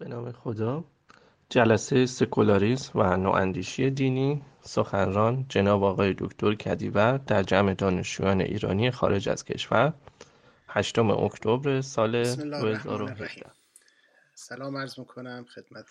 [0.00, 0.84] به نام خدا.
[1.48, 9.28] جلسه سکولاریسم و نواندیشی دینی سخنران جناب آقای دکتر کدیور در جمع دانشجویان ایرانی خارج
[9.28, 9.92] از کشور.
[10.68, 13.50] هشتم اکتبر سال 2018
[14.34, 15.88] سلام عرض می‌کنم خدمت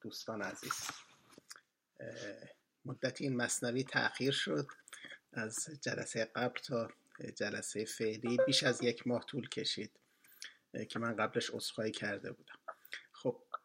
[0.00, 0.90] دوستان عزیز.
[2.84, 4.66] مدت این مصنوی تأخیر شد
[5.32, 6.88] از جلسه قبل تا
[7.36, 8.38] جلسه فعلی.
[8.46, 9.90] بیش از یک ماه طول کشید
[10.88, 12.57] که من قبلش اصخایی کرده بودم.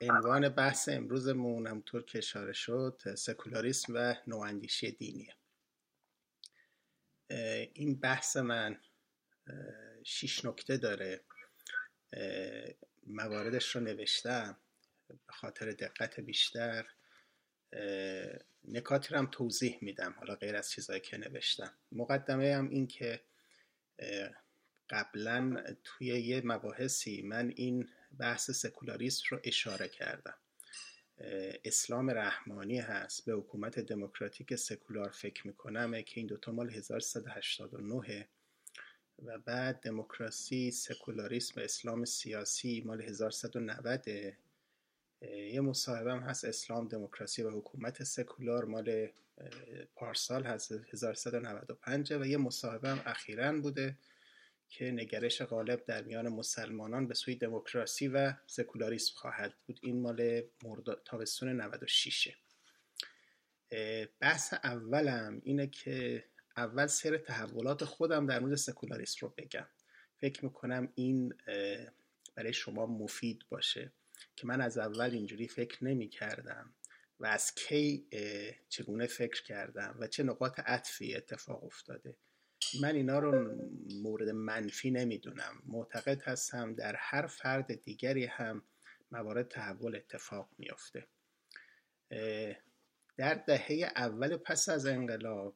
[0.01, 5.35] عنوان بحث امروزمون همونطور که اشاره شد سکولاریسم و نواندیشی دینیه.
[7.73, 8.79] این بحث من
[10.03, 11.21] شیش نکته داره.
[13.07, 14.57] مواردش رو نوشتم
[15.07, 16.87] به خاطر دقت بیشتر.
[18.63, 21.73] نکاتی رو هم توضیح میدم حالا غیر از چیزهایی که نوشتم.
[21.91, 23.21] مقدمه هم این که
[24.89, 27.89] قبلا توی یه مباحثی من این
[28.19, 30.33] بحث سکولاریسم رو اشاره کردم.
[31.65, 38.27] اسلام رحمانی هست به حکومت دموکراتیک سکولار فکر می‌کنم که این دوتا مال 1389
[39.25, 44.07] و بعد دموکراسی سکولاریسم اسلام سیاسی مال 1190
[45.21, 49.09] یه مصاحبه هست اسلام دموکراسی و حکومت سکولار مال
[49.95, 53.97] پارسال هست 1195 و یه مصاحبه هم اخیرا بوده.
[54.73, 59.79] که نگرش غالب در میان مسلمانان به سوی دموکراسی و سکولاریسم خواهد بود.
[59.83, 60.43] این مال
[61.05, 62.35] تابستون 96
[64.19, 66.25] بحث اولم اینه که
[66.57, 69.67] اول سر تحولات خودم در مورد سکولاریسم رو بگم.
[70.17, 71.33] فکر می‌کنم این
[72.35, 73.91] برای شما مفید باشه
[74.35, 76.73] که من از اول اینجوری فکر نمی کردم
[77.19, 78.07] و از کی
[78.69, 82.15] چگونه فکر کردم و چه نقاط عطفی اتفاق افتاده.
[82.81, 83.55] من اینا رو
[84.01, 85.61] مورد منفی نمی‌دونم.
[85.65, 88.63] معتقد هستم در هر فرد دیگری هم
[89.11, 91.07] موارد تحول اتفاق میافته.
[93.17, 95.55] در دهه اول پس از انقلاب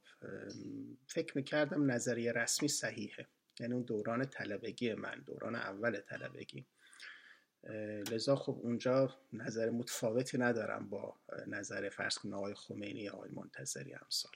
[1.08, 3.28] فکر می‌کردم نظریه رسمی صحیحه.
[3.60, 6.66] یعنی اون دوران طلبگی من دوران اول طلبگی.
[8.12, 14.32] لذا خب اونجا نظر متفاوتی ندارم با نظر فرض آقای خمینی آقای منتظری امثال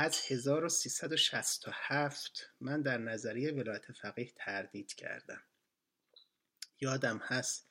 [0.00, 5.40] از 1367 من در نظریه ولایت فقیه تردید کردم.
[6.80, 7.68] یادم هست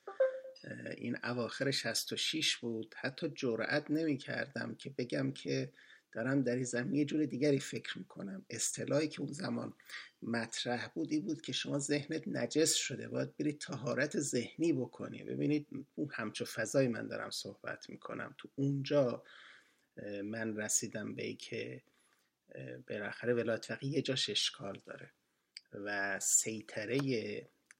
[0.96, 2.94] این اواخر 66 بود.
[2.98, 5.72] حتی جرأت نمی کردم که بگم که
[6.12, 8.46] دارم در این زمین یه جور دیگری فکر می‌کنم.
[8.50, 9.74] اصطلاحی که اون زمان
[10.22, 13.08] مطرح بودی بود که شما ذهنت نجس شده.
[13.08, 15.24] باید برید تهارت ذهنی بکنی.
[15.24, 18.34] ببینید اون همچو فضای من دارم صحبت می‌کنم.
[18.38, 19.22] تو اونجا
[20.24, 21.82] من رسیدم به ای که
[22.88, 25.10] بالاخره ولایت فقیه یه جاش اشکال داره.
[25.72, 26.98] و سیطره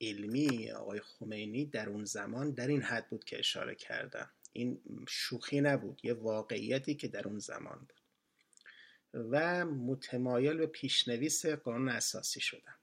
[0.01, 4.31] علمی آقای خمینی در اون زمان در این حد بود که اشاره کردم.
[4.53, 8.01] این شوخی نبود یه واقعیتی که در اون زمان بود.
[9.15, 12.79] و متمایل به پیشنویس قانون اساسی شدم.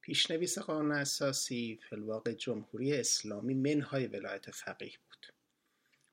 [0.00, 4.98] پیشنویس قانون اساسی فلواقع جمهوری اسلامی منهای ولایت فقیه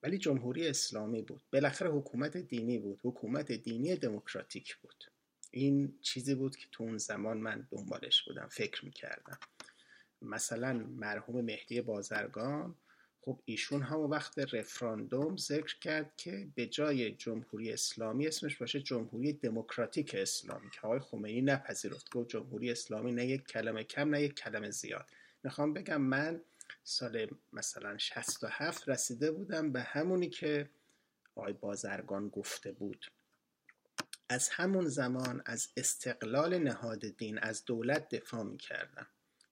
[0.03, 1.41] ولی جمهوری اسلامی بود.
[1.53, 3.00] بالاخره حکومت دینی بود.
[3.03, 5.03] حکومت دینی دموکراتیک بود.
[5.52, 9.40] این چیزی بود که تو اون زمان من دنبالش بودم فکر می‌کردم.
[10.22, 12.75] مثلا مرحوم مهدی بازرگان
[13.22, 19.34] خب ایشون همون وقت رفراندوم ذکر کرد که به جای جمهوری اسلامی اسمش باشه جمهوری
[19.34, 22.09] دموکراتیک اسلامی که آقای خمینی نپذیرفت.
[22.09, 25.09] گفت جمهوری اسلامی نه یک کلمه کم نه یک کلمه زیاد.
[25.44, 26.42] می‌خوام بگم من
[26.84, 30.70] سال مثلا 67 رسیده بودم به همونی که
[31.36, 33.06] آقای بازرگان گفته بود.
[34.30, 39.08] از همون زمان از استقلال نهاد دین از دولت دفاع می‌کردم.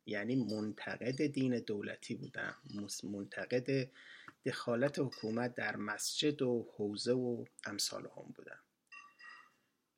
[0.06, 2.56] یعنی منتقد دین دولتی بودم.
[3.04, 3.90] منتقد
[4.46, 8.60] دخالت حکومت در مسجد و حوزه و امثال هم بودم.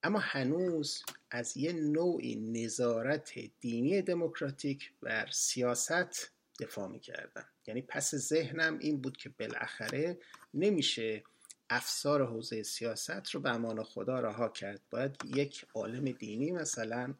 [0.03, 8.15] اما هنوز از یه نوعی نظارت دینی دموکراتیک بر سیاست دفاع می کردم یعنی پس
[8.15, 10.17] ذهنم این بود که بالاخره
[10.53, 11.23] نمیشه
[11.69, 14.81] افسار حوزه سیاست رو به امان خدا رها کرد.
[14.89, 17.13] باید یک عالم دینی مثلا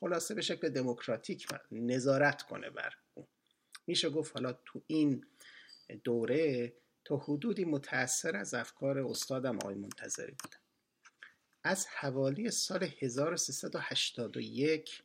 [0.00, 3.26] خلاصه به شکل دموکراتیک نظارت کنه بر اون.
[3.86, 5.24] میشه گفت حالا تو این
[6.04, 6.72] دوره
[7.04, 10.58] تا حدودی متأثر از افکار استادم آقای منتظری بودم.
[11.64, 15.02] از حوالی سال 1381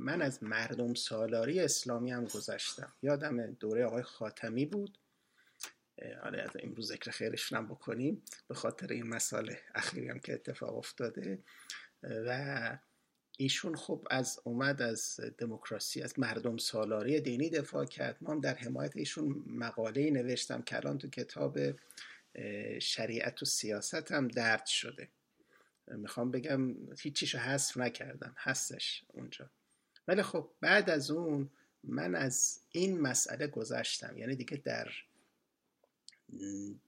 [0.00, 2.92] من از مردم سالاری اسلامی هم گذشتم.
[3.02, 4.98] یادم دوره آقای خاتمی بود.
[6.22, 8.22] حالا از امروز ذکر خیرشون هم بکنیم.
[8.48, 11.38] به خاطر این مسئله اخیری هم که اتفاق افتاده.
[12.02, 12.78] و
[13.38, 18.16] ایشون خب از اومد از دموکراسی از مردم سالاری دینی دفاع کرد.
[18.20, 21.58] ما هم در حمایت ایشون مقاله نوشتم که الان تو کتاب
[22.78, 25.08] شریعت و سیاست هم درد شده.
[25.88, 28.34] می‌خوام بگم هیچیشو حذف نکردم.
[28.38, 29.50] هستش اونجا.
[30.10, 31.50] ولی خب بعد از اون
[31.84, 34.18] من از این مسئله گذشتم.
[34.18, 34.92] یعنی دیگه در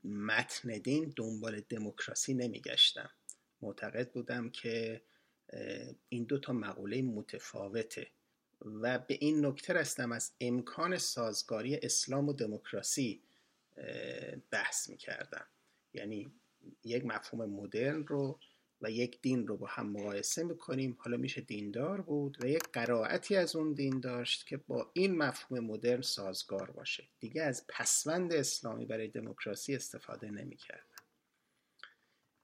[0.04, 3.10] متن دین دنبال دموکراسی نمیگشتم.
[3.60, 5.02] معتقد بودم که
[6.08, 8.06] این دو تا مقوله متفاوته
[8.60, 13.22] و به این نکته رستم از امکان سازگاری اسلام و دموکراسی
[14.50, 15.46] بحث می‌کردم.
[15.94, 16.32] یعنی
[16.84, 18.38] یک مفهوم مدرن رو
[18.82, 20.96] و یک دین رو با هم مقایسه می‌کنیم.
[20.99, 25.64] حالا میشه دیندار بود و یک قرائتی از اون دین داشت که با این مفهوم
[25.64, 27.05] مدرن سازگار باشه.
[27.20, 30.87] دیگه از پسوند اسلامی برای دموکراسی استفاده نمی‌کرد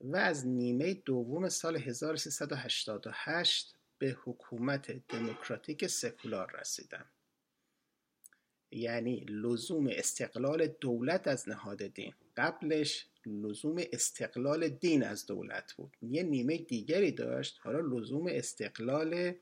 [0.00, 7.06] و از نیمه دوم سال 1388 به حکومت دموکراتیک سکولار رسیدم.
[8.70, 12.14] یعنی لزوم استقلال دولت از نهاد دین.
[12.37, 15.97] قبلش لزوم استقلال دین از دولت بود.
[16.03, 19.35] یه نیمه دیگری داشت حالا لزوم استقلال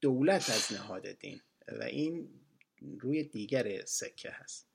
[0.00, 1.40] دولت از نهاد دین.
[1.68, 2.28] و این
[3.00, 4.68] روی دیگر سکه هست.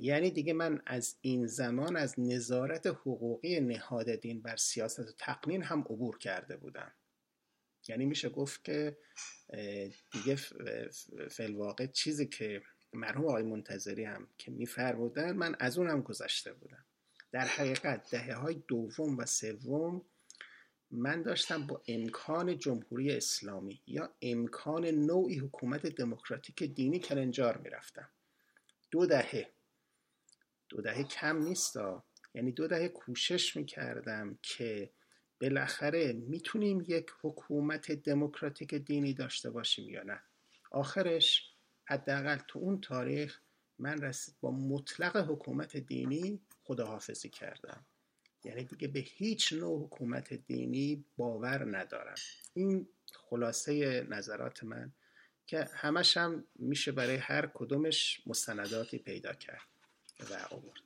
[0.00, 5.62] یعنی دیگه من از این زمان از نظارت حقوقی نهاد دین بر سیاست و تقنین
[5.62, 6.92] هم عبور کرده بودم.
[7.88, 8.96] یعنی میشه گفت که
[10.12, 10.36] دیگه
[11.30, 12.62] فلواقع چیزی که
[12.92, 16.85] مرحوم آقای منتظری هم که میفرمودن من از اون هم گذشته بودم.
[17.32, 20.02] در حقیقت دهه های دوم و سوم
[20.90, 28.08] من داشتم با امکان جمهوری اسلامی یا امکان نوعی حکومت دموکراتیک دینی کلنجار می‌رفتم.
[28.90, 29.50] دو دهه.
[30.68, 31.76] دو دهه کم نیست
[32.34, 34.90] یعنی دو دهه کوشش می‌کردم که
[35.40, 40.22] بالاخره می‌تونیم یک حکومت دموکراتیک دینی داشته باشیم یا نه.
[40.70, 41.52] آخرش
[41.84, 43.40] حداقل تو اون تاریخ
[43.78, 47.86] من رسید با مطلق حکومت دینی خداحافظی کردم.
[48.44, 52.14] یعنی دیگه به هیچ نوع حکومت دینی باور ندارم.
[52.54, 54.92] این خلاصه نظرات من
[55.46, 59.66] که همش هم میشه برای هر کدومش مستنداتی پیدا کرد
[60.30, 60.80] و آورد.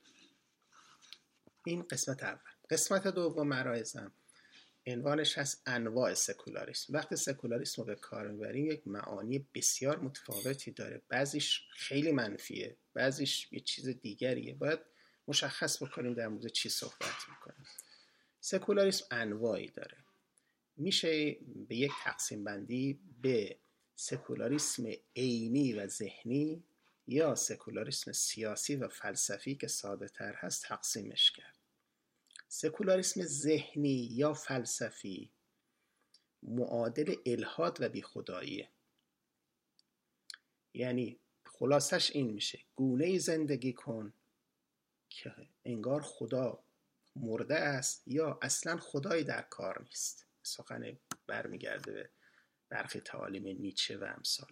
[1.64, 2.50] این قسمت اول.
[2.70, 4.12] قسمت دوم مرایزم
[4.86, 6.92] عنوانش هست انواع سکولاریسم.
[6.92, 11.02] وقتی سکولاریسم رو به کار می‌بریم یک معانی بسیار متفاوتی داره.
[11.08, 14.54] بعضیش خیلی منفیه بعضیش یه چیز دیگریه.
[14.54, 14.89] باید
[15.30, 17.66] مشخص بکنیم در مورد چی صحبت می‌کنیم.
[18.40, 19.96] سکولاریسم انواعی داره.
[20.76, 21.36] میشه
[21.68, 23.58] به یک تقسیم بندی به
[23.96, 26.64] سکولاریسم عینی و ذهنی
[27.06, 31.56] یا سکولاریسم سیاسی و فلسفی که ساده تر هست تقسیمش کرد.
[32.48, 35.30] سکولاریسم ذهنی یا فلسفی
[36.42, 38.68] معادل الهاد و بیخداییه.
[40.74, 42.58] یعنی خلاصش این میشه.
[42.76, 44.12] گونه زندگی کن
[45.10, 45.34] که
[45.64, 46.58] انگار خدا
[47.16, 50.26] مرده است یا اصلا خدایی در کار نیست.
[50.42, 52.10] سخن برمیگرده به
[52.68, 54.48] برخی تعالیم نیچه و امثال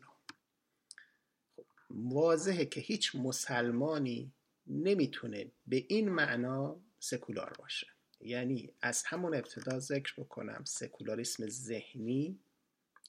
[1.57, 4.33] خب واضحه که هیچ مسلمانی
[4.67, 7.87] نمی‌تونه به این معنا سکولار باشه.
[8.21, 12.39] یعنی از همون ابتدا ذکر بکنم سکولاریسم ذهنی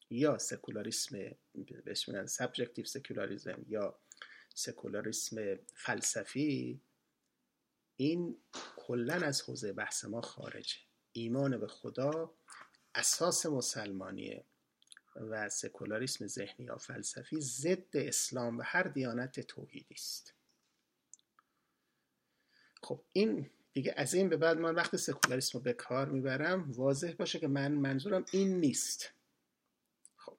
[0.09, 1.35] یا سکولاریسم
[1.85, 3.99] بهش میگن subjective secularism یا
[4.55, 6.81] سکولاریسم فلسفی
[8.01, 8.37] این
[8.75, 10.75] کلا از حوزه بحث ما خارجه.
[11.11, 12.31] ایمان به خدا
[12.95, 14.43] اساس مسلمانیه
[15.15, 20.33] و سکولاریسم ذهنی یا فلسفی ضد اسلام و هر دیانت توحیدی است.
[22.83, 27.11] خب این دیگه از این به بعد من وقت سکولاریسم رو به کار می‌برم واضح
[27.11, 29.09] باشه که من منظورم این نیست.
[30.17, 30.37] خب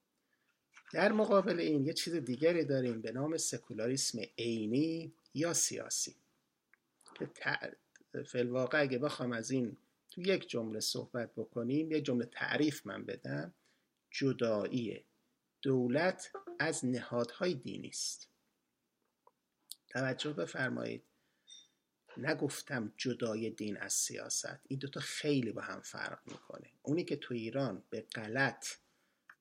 [0.92, 6.16] در مقابل این یه چیز دیگری داریم به نام سکولاریسم عینی یا سیاسی.
[7.20, 9.76] که فلواقع اگه بخوام از این
[10.10, 13.54] تو یک جمله صحبت بکنیم یک جمله تعریف من بدم.
[14.10, 15.04] جدایی
[15.62, 18.28] دولت از نهادهای دینی است.
[19.88, 21.04] توجه بفرمایید.
[22.16, 24.60] نگفتم جدای دین از سیاست.
[24.68, 26.70] این دوتا خیلی با هم فرق می‌کنه.
[26.82, 28.66] اونی که تو ایران به غلط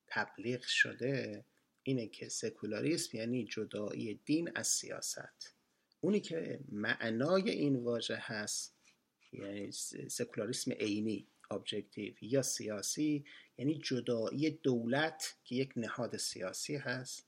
[0.06, 1.44] تبلیغ شده
[1.82, 5.54] اینه که سکولاریسم یعنی جدایی دین از سیاست.
[6.00, 8.76] اونی که معنای این واژه هست
[9.32, 9.72] یعنی
[10.08, 13.24] سکولاریسم عینی ابجکتیو یا سیاسی
[13.58, 17.26] یعنی جدایی دولت که یک نهاد سیاسی هست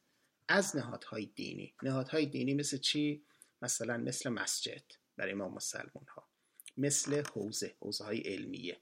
[0.49, 1.75] از نهادهای دینی.
[1.83, 3.25] نهادهای دینی مثل چی؟
[3.63, 4.83] مثلا مثل مسجد
[5.17, 6.29] برای ما مسلمان ها
[6.77, 8.77] مثل حوزه حوزه های علمیه.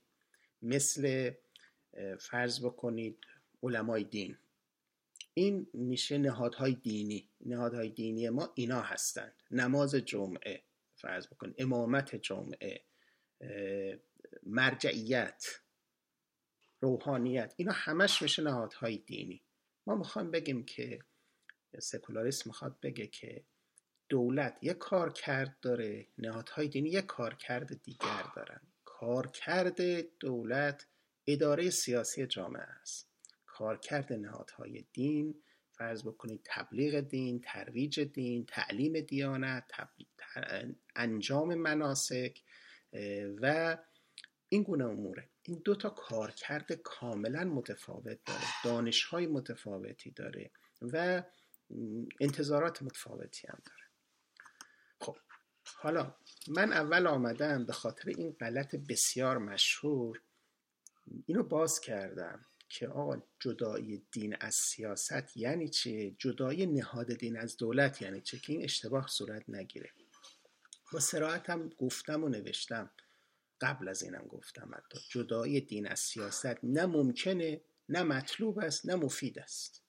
[0.62, 1.30] مثل
[2.20, 3.18] فرض بکنید
[3.62, 4.38] علمای دین.
[5.40, 7.30] این میشه نهادهای دینی.
[7.40, 9.42] نهادهای دینی ما اینا هستند.
[9.50, 10.62] نماز جمعه
[10.94, 12.84] فرض بکن امامت جمعه
[14.42, 15.44] مرجعیت
[16.80, 19.42] روحانیت اینا همش میشه نهادهای دینی.
[19.86, 20.98] ما می‌خوایم بگیم که
[21.78, 23.44] سکولاریسم می‌خواد بگه که
[24.08, 28.60] دولت یک کار کرد داره نهادهای دینی یک کار کرد دیگر دارن.
[28.84, 29.80] کار کرد
[30.18, 30.86] دولت
[31.26, 33.09] اداره سیاسی جامعه است.
[33.60, 35.42] کارکرد نهادهای دین.
[35.72, 39.64] فرض بکنید تبلیغ دین ترویج دین تعلیم دیانت
[40.96, 42.42] انجام مناسک
[43.42, 43.76] و
[44.48, 45.28] این گونه اموره.
[45.42, 50.50] این دو تا کارکرد کاملا متفاوت داره دانش های متفاوتی داره
[50.82, 51.22] و
[52.20, 53.84] انتظارات متفاوتی هم داره.
[55.00, 55.16] خب
[55.64, 56.14] حالا
[56.48, 60.22] من اول آمدم به خاطر این غلط بسیار مشهور.
[61.26, 62.46] اینو باز کردم.
[62.70, 68.38] که آقا جدایی دین از سیاست یعنی چه جدایی نهاد دین از دولت یعنی چه
[68.38, 69.90] که این اشتباه صورت نگیره.
[70.92, 72.90] با سراحت هم گفتم و نوشتم.
[73.60, 74.98] قبل از اینم گفتم حتی.
[75.10, 79.82] جدایی دین از سیاست نه ممکنه نه مطلوب است نه مفید است.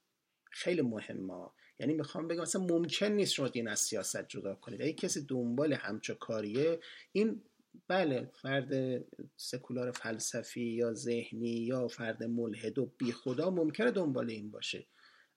[0.52, 4.82] خیلی مهمه یعنی می‌خوام بگم مثلا ممکن نیست شما دین از سیاست جدا کنید.
[4.82, 6.80] اگه کسی دنبال همچو کاریه
[7.12, 7.44] این
[7.88, 9.04] بله فرد
[9.38, 14.86] سکولار فلسفی یا ذهنی یا فرد ملحد و بی خدا ممکنه دنبال این باشه.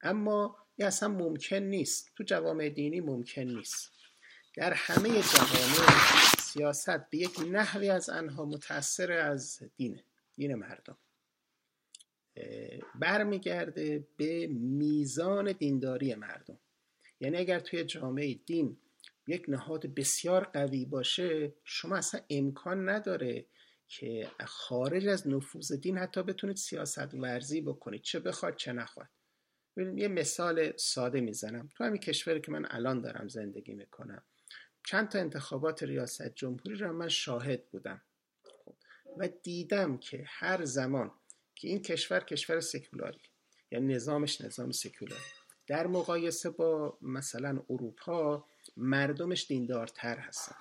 [0.03, 2.11] اما این اصلا ممکن نیست.
[2.17, 3.93] تو جوامع دینی ممکن نیست.
[4.55, 10.97] در همه جوامع سیاست به یک نحوی از آنها متأثر از دینه دین مردم.
[12.95, 16.59] برمیگرده به میزان دینداری مردم.
[17.21, 18.77] یعنی اگر توی جامعه دین
[19.27, 23.47] یک نهاد بسیار قوی باشه شما اصلا امکان نداره
[23.89, 29.09] که خارج از نفوذ دین حتی بتونید سیاست ورزی بکنید چه بخواد چه نخواد.
[29.77, 31.69] یه مثال ساده می‌زنم.
[31.75, 34.23] تو همین کشوری که من الان دارم زندگی می‌کنم.
[34.87, 38.03] چند تا انتخابات ریاست جمهوری را من شاهد بودم.
[39.19, 41.11] و دیدم که هر زمان
[41.55, 43.21] که این کشور کشور سکولاری
[43.71, 45.23] یعنی نظامش نظام سکولاری.
[45.67, 48.45] در مقایسه با مثلا اروپا
[48.77, 50.57] مردمش دیندارتر هستن.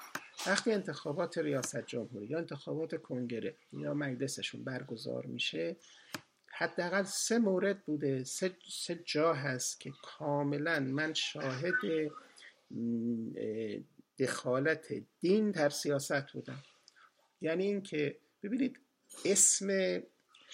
[0.47, 5.75] وقتی انتخابات ریاست جمهوری یا انتخابات کنگره یا مجلسشون برگزار میشه
[6.47, 8.23] حداقل سه مورد بوده.
[8.23, 12.11] سه, سه جا هست که کاملا من شاهد
[14.19, 16.63] دخالت دین در سیاست بودم.
[17.41, 18.79] یعنی اینکه ببینید
[19.25, 19.99] اسم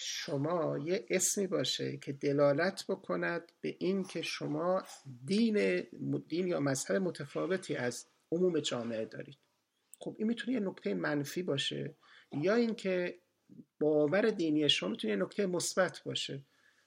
[0.02, 4.82] شما یه اسمی باشه که دلالت بکند به این که شما
[5.24, 5.86] دین,
[6.28, 9.38] دین یا مذهب متفاوتی از عموم جامعه دارید.
[9.98, 11.94] خب این می‌تونه یه نکته منفی باشه
[12.32, 13.18] یا اینکه
[13.80, 16.42] باور دینی شما می‌تونه یه نکته مثبت باشه.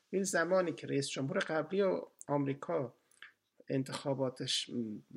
[0.10, 2.94] این زمانی که رئیس جمهور قبلی و آمریکا
[3.68, 4.70] انتخاباتش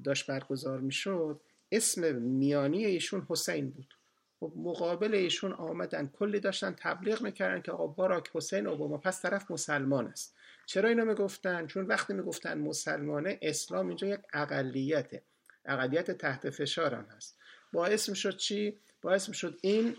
[0.05, 1.41] داشت برگزار می‌شد
[1.73, 3.95] اسم میانی ایشون حسین بود.
[4.41, 6.07] خب مقابل ایشون آمدن.
[6.07, 10.35] کلی داشتن تبلیغ می‌کردن که آقا باراک حسین اوباما پس طرف مسلمان است.
[10.67, 15.23] چرا اینو می‌گفتن؟ چون وقتی می‌گفتن مسلمانه اسلام اینجا یک اقلیته.
[15.65, 17.39] اقلیت تحت فشار هم هست.
[17.73, 19.97] باعث می‌شد چی؟ باعث می‌شد این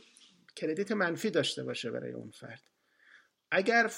[0.55, 2.61] کردیت منفی داشته باشه برای اون فرد.
[3.51, 3.91] اگر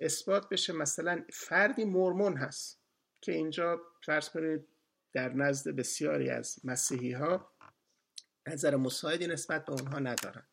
[0.00, 2.80] اثبات بشه مثلا فردی مرمون هست
[3.20, 4.66] که اینجا فرض کنید
[5.12, 7.50] در نزد بسیاری از مسیحی ها
[8.46, 10.46] نظر مساعدی نسبت به اونها ندارن.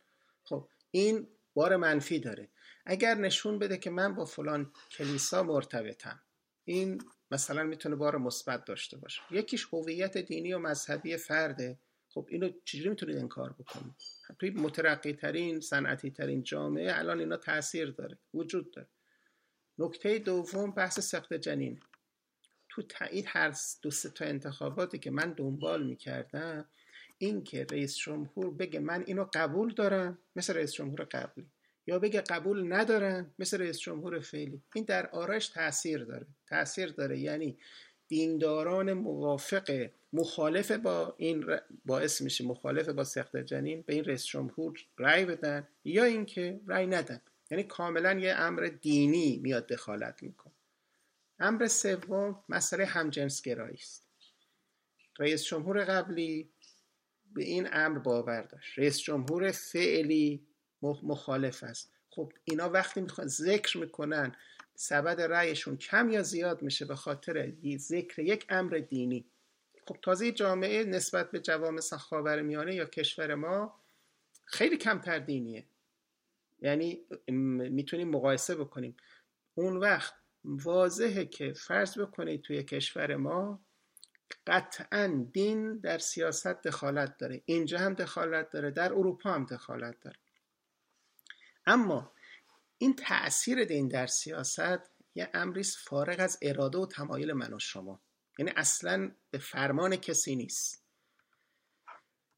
[0.44, 2.50] خب این بار منفی داره.
[2.86, 6.22] اگر نشون بده که من با فلان کلیسا مرتبطم
[6.66, 9.22] این مثلا می‌تونه بار مثبت داشته باشه.
[9.32, 11.80] یکیش هویت دینی و مذهبی فرده.
[12.10, 13.94] خب اینو چجوری می‌تونید انکار بکنید؟
[14.40, 18.88] توی مترقی ترین صنعتی ترین جامعه الان اینا تاثیر داره وجود داره.
[19.80, 21.80] نکته دوم بحث سخت جنین
[22.70, 26.66] تو تایید هر دو سه تا انتخاباتی که من دنبال می‌کردم
[27.22, 31.46] این که رئیس جمهور بگه من اینو قبول دارم مثل رئیس جمهور قبلی.
[31.88, 36.26] یا بگه قبول ندارم مثل رئیس جمهور فعلی این در آرش تاثیر داره.
[36.48, 37.20] تاثیر داره.
[37.20, 37.58] یعنی
[38.08, 41.46] دینداران موافق مخالف با این
[41.86, 46.88] باعث میشه مخالف با سخت جنین به این رئیس جمهور رأی بدن یا اینکه رأی
[46.88, 47.22] ندن.
[47.52, 50.54] یعنی کاملا یه امر دینی میاد دخالت می‌کنه.
[51.40, 54.08] امر سوم مسئله همجنسگرایی است.
[55.20, 56.50] رئیس جمهور قبلی
[57.34, 58.80] به این امر باور داشت.
[58.80, 60.48] رئیس جمهور فعلی
[60.82, 61.92] مخالف است.
[62.10, 64.36] خب اینا وقتی می‌خوان ذکر می‌کنن
[64.76, 69.26] سبد رأیشون کم یا زیاد میشه به خاطر ذکر یک امر دینی.
[69.88, 73.82] خب تازه جامعه نسبت به جوامع خاور میانه یا کشور ما
[74.46, 75.66] خیلی کمتر دینیه.
[76.62, 78.98] یعنی می‌تونیم مقایسه بکنیم.
[79.56, 83.60] اون وقت واضحه که فرض بکنید توی کشور ما
[84.48, 87.42] قطعا دین در سیاست دخالت داره.
[87.46, 90.18] اینجا هم دخالت داره در اروپا هم دخالت داره.
[91.66, 92.12] اما
[92.78, 98.02] این تاثیر دین در سیاست یه امریست فارغ از اراده و تمایل من و شما.
[98.40, 100.84] یعنی اصلا به فرمان کسی نیست.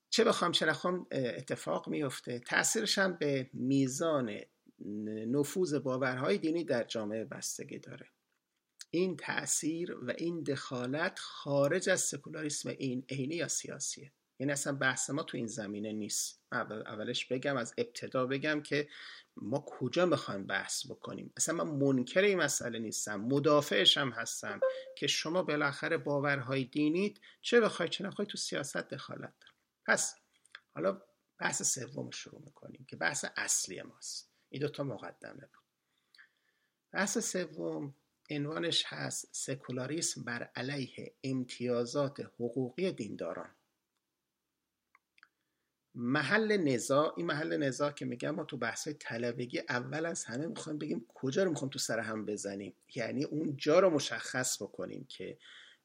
[0.10, 2.40] چه بخوام چه نخوام اتفاق میفته.
[2.40, 4.40] تاثیرش هم به میزان
[5.28, 8.13] نفوذ باورهای دینی در جامعه بستگی داره.
[8.94, 14.12] این تاثیر و این دخالت خارج از سکولاریسم این عینی یا سیاسیه.
[14.40, 16.42] یعنی اصلا بحث ما تو این زمینه نیست.
[16.52, 18.90] اولش بگم از ابتدا بگم که
[19.36, 23.22] ما کجا می‌خوایم بحث بکنیم؟ اصلا من منکر این مسئله نیستم.
[23.22, 24.60] مدافعش هم هستم
[24.98, 29.52] که شما بالاخره باورهای دینید چه بخوای چه نخوای تو سیاست دخالت دار
[29.86, 30.16] پس
[30.76, 31.02] حالا
[31.40, 34.32] بحث سوم شروع می‌کنیم که بحث اصلی ماست.
[34.50, 35.64] این دوتا مقدمه بود.
[36.92, 37.96] بحث سوم
[38.30, 43.50] عنوانش هست سکولاریسم بر علیه امتیازات حقوقی دینداران.
[45.96, 50.80] محل نزاع این محل نزاع که میگم ما تو بحث طلبگی اول از همه می‌خوایم
[50.80, 52.76] بگیم کجا رو می‌خوایم تو سر هم بزنیم.
[52.96, 55.38] یعنی اون جا رو مشخص بکنیم که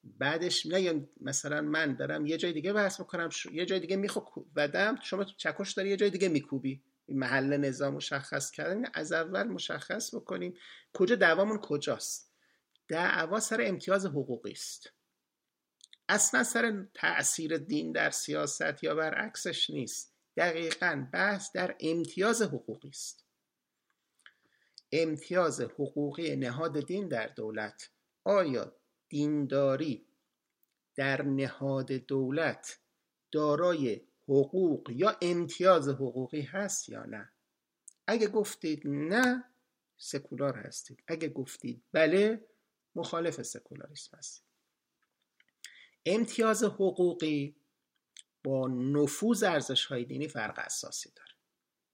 [0.04, 4.20] بعدش نه مثلا من دارم یه جای دیگه بحث می‌کنم یه جای دیگه میخو
[4.56, 6.82] بدم شما تو چکش داری یه جای دیگه میکوبی.
[7.08, 8.84] محل نظام مشخص کردن.
[8.94, 10.54] از اول مشخص بکنیم
[10.92, 12.27] کجا دعوامون کجاست.
[12.88, 14.92] دعوا سر امتیاز حقوقی است.
[16.08, 20.14] اصلا سر تاثیر دین در سیاست یا برعکسش نیست.
[20.36, 23.24] دقیقا بحث در امتیاز حقوقی است.
[24.92, 27.90] امتیاز حقوقی نهاد دین در دولت.
[28.24, 28.72] آیا
[29.08, 30.06] دینداری
[30.94, 32.78] در نهاد دولت
[33.32, 37.32] دارای حقوق یا امتیاز حقوقی هست یا نه؟
[38.06, 39.44] اگه گفتید نه
[39.96, 41.02] سکولار هستید.
[41.06, 42.44] اگه گفتید بله
[42.94, 44.44] مخالف سکولاریسم هستید
[46.06, 47.56] امتیاز حقوقی
[48.44, 51.32] با نفوذ ارزش های دینی فرق اساسی داره.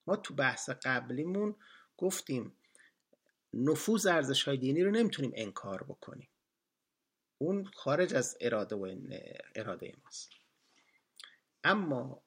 [0.06, 1.56] ما تو بحث قبلیمون
[1.96, 2.56] گفتیم
[3.54, 6.28] نفوذ ارزش های دینی رو نمی‌تونیم انکار بکنیم.
[7.38, 8.96] اون خارج از اراده و
[9.54, 10.30] اراده ماست.
[11.64, 12.22] اما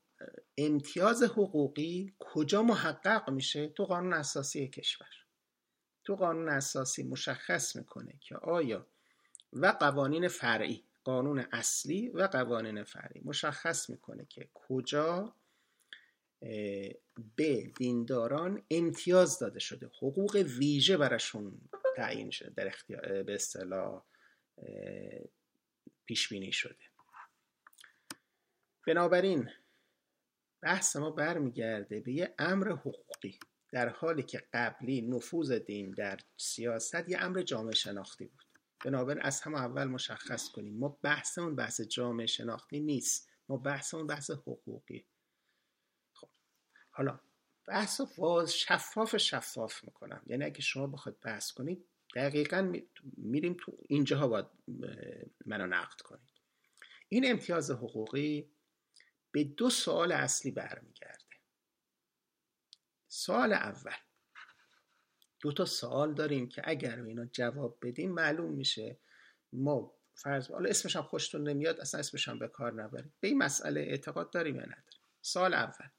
[0.57, 5.26] امتیاز حقوقی کجا محقق میشه تو قانون اساسی کشور؟
[6.07, 8.87] تو قانون اساسی مشخص می‌کنه که آیا
[9.53, 15.35] و قوانین فرعی قانون اصلی و قوانین فرعی مشخص می‌کنه که کجا
[17.35, 21.61] به دینداران امتیاز داده شده حقوق ویژه براشون
[21.95, 24.03] تعیین شده در اختیار به اصطلاح
[26.05, 26.75] پیش بینی شده.
[28.87, 29.49] بنابراین
[30.61, 33.39] بحث ما برمیگرده به یه امر حقوقی.
[33.77, 38.45] در حالی که قبلی نفوذ دین در سیاست یه امر جامعه شناختی بود.
[38.85, 40.77] بنابراین از هم اول مشخص کنیم.
[40.77, 43.29] ما بحثمون بحث جامعه شناختی نیست.
[43.49, 45.05] ما بحثمون بحث حقوقی.
[46.13, 46.29] خب
[46.91, 47.19] حالا
[47.67, 50.23] بحث واز شفاف شفاف می‌کنم.
[50.27, 51.85] یعنی اگه شما بخواید بحث کنید
[52.15, 52.73] دقیقا
[53.17, 54.45] میریم تو اینجاها باید
[55.45, 56.31] منو نقد کنید.
[57.09, 58.49] این امتیاز حقوقی
[59.31, 61.26] به دو سوال اصلی برمیگرده.
[63.17, 63.95] سوال اول.
[65.41, 68.99] دو تا سوال داریم که اگر اینا جواب بدیم معلوم میشه.
[69.53, 73.37] ما فرض حالا اسمش هم خوشتون نمیاد اصلا اسمش هم به کار نبریم به این
[73.37, 75.89] مسئله اعتقاد داریم یا نداریم؟ سوال اول.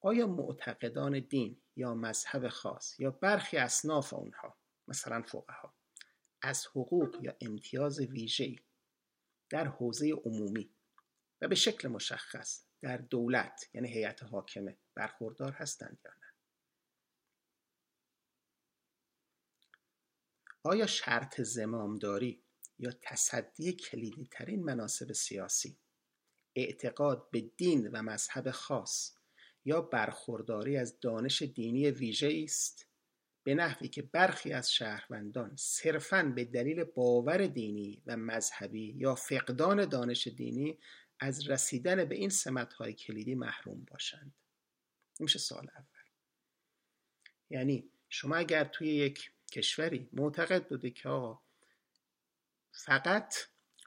[0.00, 4.56] آیا معتقدان دین یا مذهب خاص یا برخی اصناف اونها
[4.88, 5.74] مثلا فقها
[6.42, 8.58] از حقوق یا امتیاز ویژه‌ای
[9.48, 10.70] در حوزه عمومی
[11.40, 16.26] و به شکل مشخص در دولت یعنی هیئت حاکمه برخوردار هستند یا نه؟
[20.62, 22.44] آیا شرط زمامداری
[22.78, 25.78] یا تصدی کلیدی ترین مناسب سیاسی
[26.56, 29.14] اعتقاد به دین و مذهب خاص
[29.64, 32.86] یا برخورداری از دانش دینی ویژه است؟
[33.42, 39.88] به نحوی که برخی از شهروندان صرفاً به دلیل باور دینی و مذهبی یا فقدان
[39.88, 40.78] دانش دینی
[41.20, 44.34] از رسیدن به این سمتهای کلیدی محروم باشند.
[45.18, 46.04] این میشه سال اول.
[47.50, 51.40] یعنی شما اگر توی یک کشوری معتقد بوده که آقا
[52.72, 53.34] فقط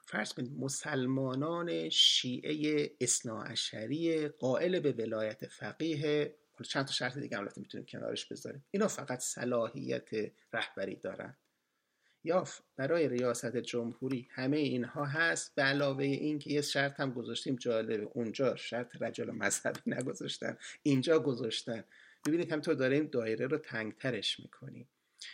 [0.06, 7.86] فرض کنید مسلمانان شیعه اصناعشری قائل به ولایت فقیه چند تا شرط دیگه البته می‌تونیم
[7.86, 8.64] کنارش بذاریم.
[8.70, 10.10] اینا فقط صلاحیت
[10.52, 11.36] رهبری دارن.
[12.24, 12.44] یا
[12.76, 15.54] برای ریاست جمهوری همه اینها هست.
[15.54, 18.08] به علاوه این که یه شرط هم گذاشتیم جالبه.
[18.12, 21.84] اونجا شرط رجال مذهبی نگذاشتن اینجا گذاشتن.
[22.26, 24.88] ببینید همینطور داریم دایره رو تنگترش می‌کنیم.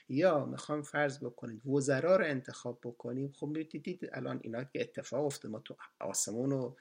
[0.09, 3.33] یا می‌خوام فرض بکنید وزرا رو انتخاب بکنیم.
[3.33, 5.53] خب دیدید الان اینا که اتفاق افتاده.
[5.53, 6.75] ما تو آسمون و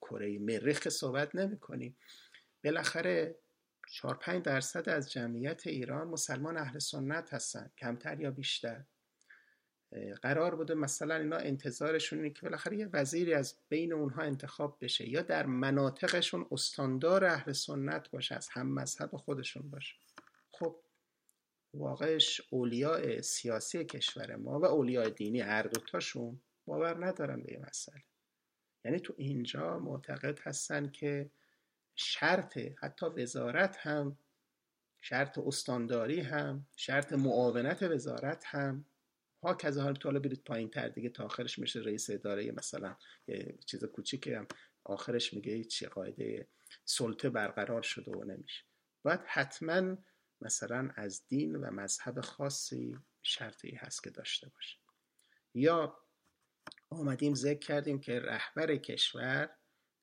[0.00, 1.96] کره مریخ صحبت نمی کنیم
[2.64, 3.34] بالاخره
[3.88, 7.70] 4 5 درصد از جمعیت ایران مسلمان اهل سنت هستن.
[7.78, 8.84] کمتر یا بیشتر؟
[10.22, 15.08] قرار بوده مثلا اینا انتظارشون اینه که بالاخره یه وزیری از بین اونها انتخاب بشه
[15.08, 19.94] یا در مناطقشون استاندار اهل سنت باشه از هم مذهب خودشون باشه.
[20.50, 20.76] خب
[21.74, 28.02] واقعش اولیاء سیاسی کشور ما و اولیاء دینی هر دوتاشون باور ندارن به این مسئله.
[28.84, 31.30] یعنی تو اینجا معتقد هستن که
[31.94, 34.18] شرط حتی وزارت هم
[35.00, 38.84] شرط استانداری هم شرط معاونت وزارت هم
[39.46, 42.96] ها حال تو حالا برید پایین تر دیگه تا آخرش میشه رئیس اداره مثلا
[43.28, 44.46] یه چیز کوچیکی هم.
[44.84, 46.48] آخرش میگه چی قاعده
[46.84, 48.64] سلطه برقرار شده و نمیشه.
[49.02, 49.96] باید حتما
[50.40, 54.76] مثلا از دین و مذهب خاصی شرطی هست که داشته باشه.
[55.54, 55.98] یا
[56.90, 59.50] آمدیم ذکر کردیم که رهبر کشور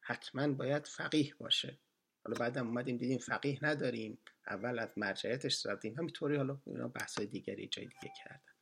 [0.01, 1.79] حتما باید فقیه باشه.
[2.25, 4.19] حالا بعدم اومدیم دیدیم فقیه نداریم.
[4.47, 8.52] اول از مرجعیتش زدیم همینطوری حالا اینا بحث دیگری جای دیگه کردن.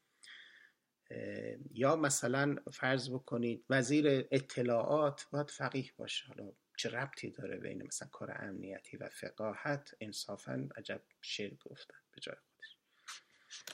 [1.72, 6.28] یا مثلا فرض بکنید وزیر اطلاعات باید فقیه باشه.
[6.28, 12.22] حالا چه ربطی داره بین مثلا کار امنیتی و فقاهت؟ انصافا عجب شعر گفتن به
[12.22, 12.78] جای خودش.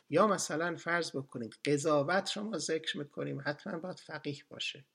[0.10, 4.86] یا مثلا فرض بکنید قضاوت شما ذکر می‌کنیم حتما باید فقیه باشه.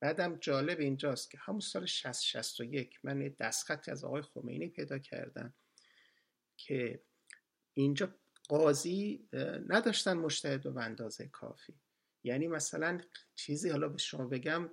[0.00, 5.54] بعدم جالب اینجاست که همون سال 60 61 من دستخطی از آقای خمینی پیدا کردم
[6.56, 7.02] که
[7.74, 8.14] اینجا
[8.54, 9.28] قاضی
[9.68, 11.74] نداشتن مشتهد به اندازه کافی.
[12.24, 13.00] یعنی مثلا
[13.34, 14.70] چیزی حالا به شما بگم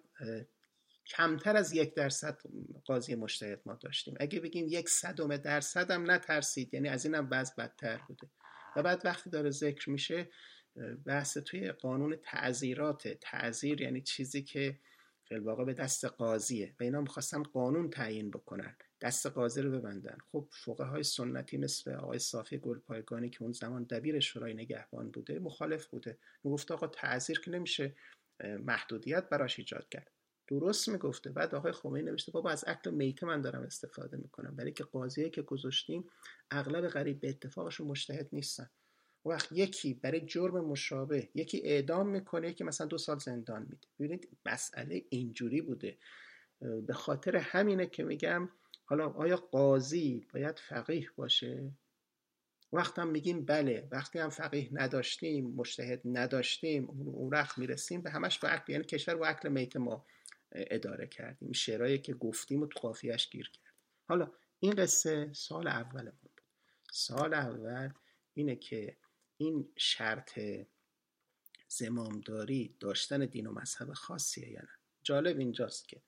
[1.07, 2.41] کمتر از یک درصد
[2.85, 4.15] قاضی مشتهد ما داشتیم.
[4.19, 8.29] اگه بگیم یک صدم درصد هم نترسید یعنی از اینم بعض بدتر بوده.
[8.75, 10.29] و بعد وقتی داره ذکر میشه
[11.05, 14.79] بحث توی قانون تعذیرات تعذیر یعنی چیزی که
[15.31, 16.75] واقع به دست قاضیه.
[16.79, 18.75] و اینا می‌خواستن قانون تعیین بکنن.
[19.01, 20.17] دست قاضی رو ببندن.
[20.31, 25.39] خب فقه های سنتی مثل آقای صافی گلپایگانی که اون زمان دبیر شورای نگهبان بوده
[25.39, 26.17] مخالف بوده.
[26.43, 27.95] می‌گفت آقا تعذیر که نمیشه
[28.43, 30.11] محدودیت براش ایجاد کرد.
[30.47, 31.29] درست می‌گفته.
[31.29, 34.55] بعد آقای خمینی نوشته بابا از عقل میته من دارم استفاده می‌کنم.
[34.55, 36.09] برای که قاضیه که گذاشتیم
[36.51, 38.69] اغلب غریب به اتفاقشون مشتهد نیستن.
[39.25, 43.87] وقت یکی برای جرم مشابه یکی اعدام می‌کنه که مثلا دو سال زندان میده.
[43.99, 45.97] ببینید مسئله اینجوری بوده.
[46.87, 48.49] به خاطر همینه که میگم
[48.91, 51.71] حالا آیا قاضی باید فقیه باشه؟
[52.73, 58.39] وقتی هم میگیم بله وقتی هم فقیه نداشتیم مشتهد نداشتیم اون وقت می‌رسیم به همش
[58.39, 60.05] با عقل یعنی کشور با عقل میت ما
[60.51, 61.51] اداره کردیم.
[61.51, 63.71] شعرهایی که گفتیم و تو قافیهش گیر کردیم.
[64.07, 66.41] حالا این قصه سال اولمون بود.
[66.91, 67.89] سال اول
[68.33, 68.97] اینه که
[69.37, 70.39] این شرط
[71.67, 74.69] زمامداری داشتن دین و مذهب خاصیه یا نه
[75.03, 76.01] جالب اینجاست که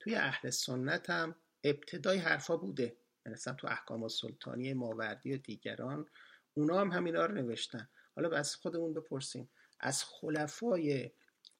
[0.00, 2.96] توی اهل سنت هم ابتدای حرفا بوده.
[3.26, 6.08] مثلا تو احکام سلطانی ماوردی و دیگران
[6.54, 7.88] اونا هم همینا رو نوشتن.
[8.16, 9.50] حالا بس خودمون بپرسیم.
[9.80, 11.10] از خلفای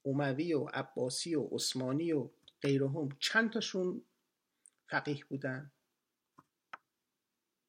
[0.05, 2.31] اموی و عباسی و عثمانی و
[2.63, 4.05] غیرهم چند تاشون
[4.91, 5.73] فقیه بودن؟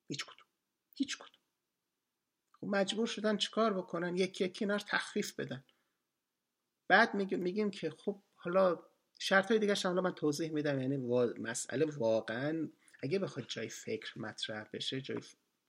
[0.08, 0.48] هیچ کدوم.
[0.96, 1.42] هیچ کدوم.
[2.54, 5.64] خب مجبور شدن چیکار بکنن؟ یکی یکی اینا تخفیف بدن.
[6.88, 8.89] بعد میگیم که خب حالا
[9.22, 10.98] شرط های دیگه حالا من توضیح میدم یعنی
[11.38, 12.70] مسئله واقعا
[13.04, 15.20] اگه بخواد جای فکر مطرح بشه جای,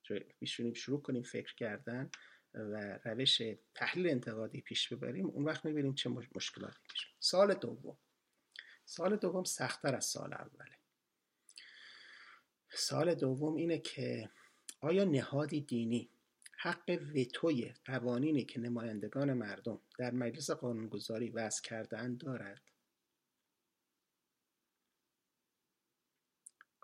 [0.03, 2.11] جای شروع کنیم فکر کردن
[2.55, 3.43] و روش
[3.75, 7.99] تحلیل انتقادی پیش ببریم اون وقت می‌بینیم چه مشکلاتی پیش سال دوم.
[8.85, 10.79] سال دوم سختتر از سال اوله.
[12.75, 14.31] سال دوم اینه که
[14.81, 16.11] آیا نهادی دینی
[16.57, 22.63] حق وتوی قوانینی که نمایندگان مردم در مجلس قانونگذاری وضع کردن دارد؟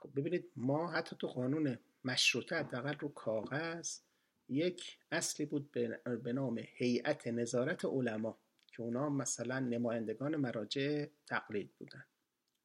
[0.06, 3.98] خب ببینید ما حتی تو قانون مشروطه حداقل رو کاغذ
[4.48, 5.70] یک اصلی بود
[6.22, 12.04] به نام هیئت نظارت علما که اونا مثلا نمایندگان مراجع تقلید بودن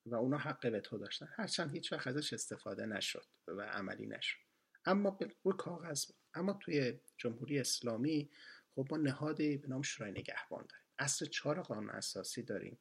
[0.05, 1.27] و اونا حق وتو داشتن.
[1.35, 4.37] هرچند هیچ وقت ازش استفاده نشد و عملی نشد.
[4.85, 6.15] اما روی کاغذ بود.
[6.33, 8.29] اما توی جمهوری اسلامی
[8.75, 10.85] خب ما نهادی به نام شورای نگهبان داریم.
[10.99, 12.77] اصل چهار قانون اساسی داریم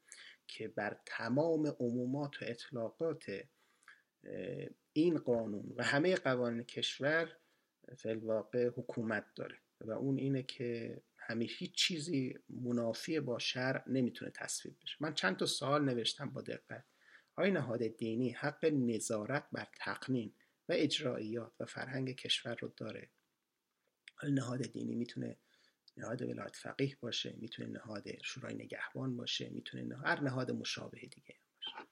[0.46, 3.24] که بر تمام عمومات و اطلاقات
[4.92, 7.36] این قانون و همه قوانین کشور
[8.06, 14.76] واقع حکومت داره و اون اینه که همه هیچ چیزی منافی با شرع نمی‌تونه تصویب
[14.82, 14.96] بشه.
[15.00, 16.84] من چند تا سوال نوشتم با دقت.
[17.36, 20.34] آیا نهاد دینی حق نظارت بر تقنین
[20.68, 23.10] و اجراییات و فرهنگ کشور رو داره.
[24.14, 25.36] حالا نهاد دینی می‌تونه
[25.96, 31.86] نهاد ولایت فقیه باشه می‌تونه نهاد شورای نگهبان باشه می‌تونه هر نهاد مشابه دیگه باشه.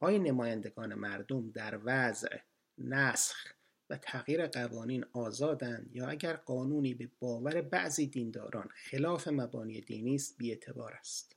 [0.00, 2.38] آیا نمایندگان مردم در وضع
[2.78, 3.54] نسخ
[3.90, 10.38] و تغییر قوانین آزادند یا اگر قانونی به باور بعضی دینداران خلاف مبانی دینی است
[10.38, 11.36] بیاعتبار است.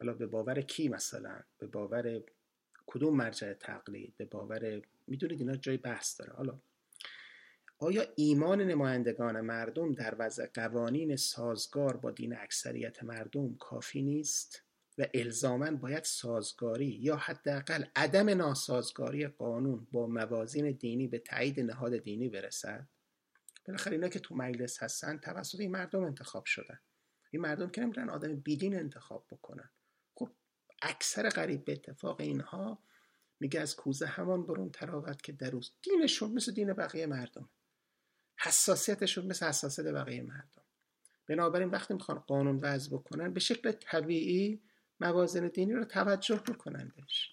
[0.00, 2.22] حالا به باور کی مثلا؟ به باور
[2.86, 6.32] کدوم مرجع تقلید؟ به باور می‌دونید اینا جای بحث داره.
[6.32, 6.58] حالا
[7.78, 14.67] آیا ایمان نمایندگان مردم در وضع قوانین سازگار با دین اکثریت مردم کافی نیست؟
[14.98, 21.98] و الزاما باید سازگاری یا حداقل عدم ناسازگاری قانون با موازین دینی به تایید نهاد
[21.98, 22.88] دینی برسد؟
[23.66, 26.80] بالاخره اینا که تو مجلس هستن توسط این مردم انتخاب شدن.
[27.30, 29.70] این مردم که نمی‌تونن آدم بیدین انتخاب بکنن.
[30.14, 30.30] خب
[30.82, 32.82] اکثر قریب به اتفاق اینها
[33.40, 37.48] میگه از کوزه همان برون تراوت که دروز دینشون مثل دین بقیه مردم.
[38.38, 40.62] حساسیتشون مثل حساسیت بقیه مردم.
[41.26, 44.62] بنابراین وقتی می‌خوان قانون وضع بکنن به شکل طبیعی
[45.00, 47.32] موازن دینی رو توجه می‌کنن بهش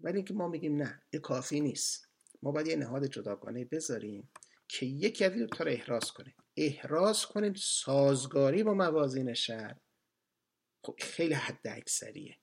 [0.00, 2.08] ولی اینکه ما میگیم نه این کافی نیست.
[2.42, 4.30] ما باید یه نهاد جداگانه بذاریم
[4.68, 6.34] که یکی از تا رو احراز کنیم.
[6.56, 9.76] احراز کنیم سازگاری با موازین شهر
[10.82, 12.36] خب خیلی حد اکثریه.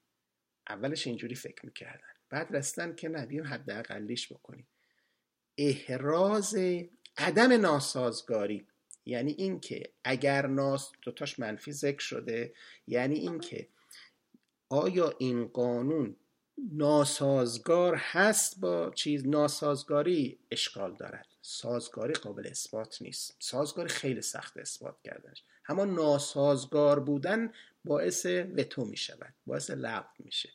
[0.69, 2.13] اولش اینجوری فکر می‌کردن.
[2.29, 4.67] بعد رستن که نه بیم حد اقلیش بکنیم.
[5.57, 6.55] احراز
[7.17, 8.67] عدم ناسازگاری.
[9.05, 12.53] یعنی اینکه اگر ناس دوتاش منفی ذکر شده.
[12.87, 13.69] یعنی اینکه
[14.69, 16.15] آیا این قانون
[16.71, 21.27] ناسازگار هست با چیز؟ ناسازگاری اشکال دارد.
[21.41, 23.35] سازگاری قابل اثبات نیست.
[23.39, 27.53] سازگاری خیلی سخت اثبات کردنش اما ناسازگار بودن
[27.85, 30.49] باعث وتو می شود باعث لغو میشه.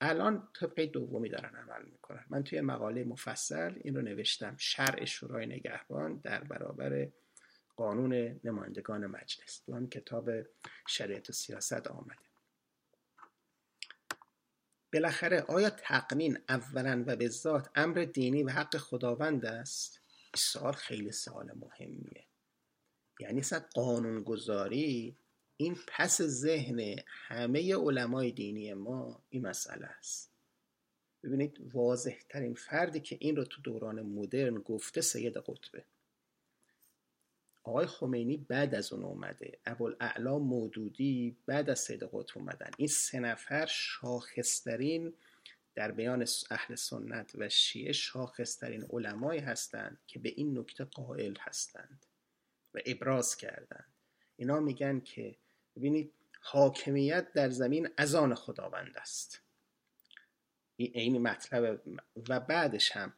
[0.00, 2.24] الان طبق دومی دارن عمل می‌کنن.
[2.30, 4.54] من توی مقاله مفصل این رو نوشتم.
[4.58, 7.08] شرع شورای نگهبان در برابر
[7.76, 9.62] قانون نمایندگان مجلس.
[9.66, 10.30] تو کتاب
[10.88, 12.29] شریعت و سیاست آمده.
[14.92, 20.00] بالاخره آیا تقنین اولا و به ذات امر دینی و حق خداوند است؟
[20.36, 22.24] سوال خیلی سوال مهمیه.
[23.20, 25.16] یعنی اصلا قانونگذاری
[25.56, 30.30] این پس ذهن همه علمای دینی ما این مسئله است.
[31.24, 35.84] ببینید واضح ترین فردی که این رو تو دوران مدرن گفته سید قطبه.
[37.62, 42.70] آقای خمینی بعد از اون اومده ابوالاعلا مودودی بعد از سید قطب اومدن.
[42.76, 45.14] این سه نفر شاخصترین
[45.74, 52.06] در بیان اهل سنت و شیعه شاخصترین علمایی هستند که به این نکته قائل هستند
[52.74, 53.92] و ابراز کردند.
[54.36, 55.36] اینا میگن که
[55.76, 59.40] ببینید حاکمیت در زمین از آن خداوند است.
[60.76, 61.80] این مطلب
[62.28, 63.12] و بعدش هم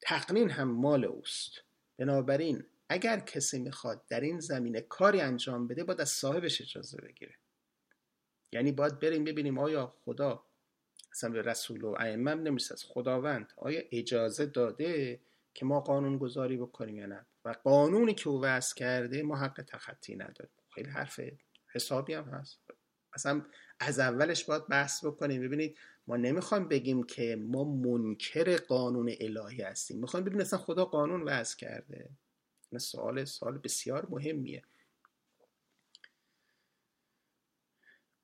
[0.00, 1.62] تقنین هم مال اوست.
[1.96, 7.34] بنابراین اگر کسی می‌خواد در این زمینه کاری انجام بده باید از صاحبش اجازه بگیره.
[8.52, 10.44] یعنی باید بریم ببینیم آیا خدا
[11.12, 15.20] اصلا به رسول و ائمه نمیشه از خداوند آیا اجازه داده
[15.54, 19.62] که ما قانون گذاری بکنیم یا نه؟ و قانونی که او وضع کرده ما حق
[19.62, 20.52] تخطی نداریم.
[20.74, 21.20] خیلی حرف
[21.72, 22.58] حسابی هم هست.
[23.14, 23.42] اصلا
[23.80, 25.42] از اولش باید بحث بکنیم.
[25.42, 29.98] ببینید ما نمی‌خوایم بگیم که ما منکر قانون الهی هستیم.
[30.00, 32.08] می‌خوایم ببینیم اصلا خدا قانون وضع کرده.
[32.78, 34.62] سوال سوال بسیار مهمیه.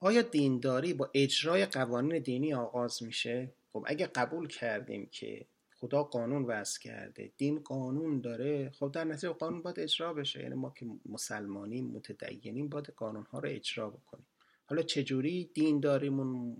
[0.00, 6.44] آیا دینداری با اجرای قوانین دینی آغاز میشه؟ خب اگه قبول کردیم که خدا قانون
[6.44, 10.42] وضع کرده دین قانون داره خب در نتیجه قانون باید اجرا بشه.
[10.42, 14.26] یعنی ما که مسلمانیم متدینیم باید قانون ها رو اجرا بکنیم.
[14.66, 16.56] حالا چجوری دینداریمون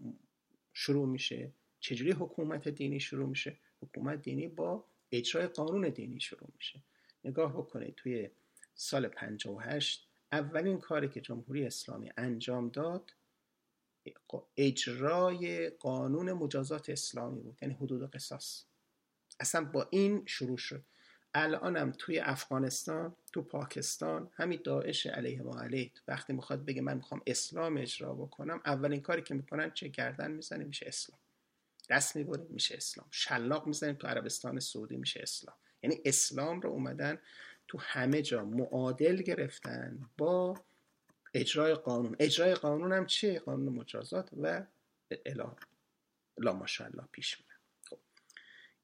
[0.73, 1.51] شروع میشه؟
[1.81, 6.81] چجوری حکومت دینی شروع میشه؟ حکومت دینی با اجرای قانون دینی شروع میشه.
[7.25, 8.31] نگاه بکنید توی
[8.75, 13.15] سال 58 اولین کاری که جمهوری اسلامی انجام داد
[14.57, 18.65] اجرای قانون مجازات اسلامی بود یعنی حدود قصاص.
[19.41, 20.85] اصلا با این شروع شد.
[21.35, 25.91] الانم توی افغانستان تو پاکستان همین داعش علیه ما علیه.
[26.09, 30.65] وقتی می‌خواد بگه من می‌خوام اسلام اجرا بکنم اولین کاری که می‌کنن چه گردن می‌زنه
[30.65, 31.19] میشه اسلام.
[31.91, 33.07] دست می‌بره میشه اسلام.
[33.11, 35.57] شلاق می‌زنیم تو عربستان سعودی میشه اسلام.
[35.83, 37.19] یعنی اسلام رو اومدن
[37.69, 40.61] تو همه جا معادل گرفتن با
[41.35, 42.17] اجرای قانون.
[42.19, 44.63] اجرای قانون هم چیه؟ قانون مجازات و
[45.27, 45.51] اله
[46.39, 47.99] لا ماشاءالله پیش میرن خب.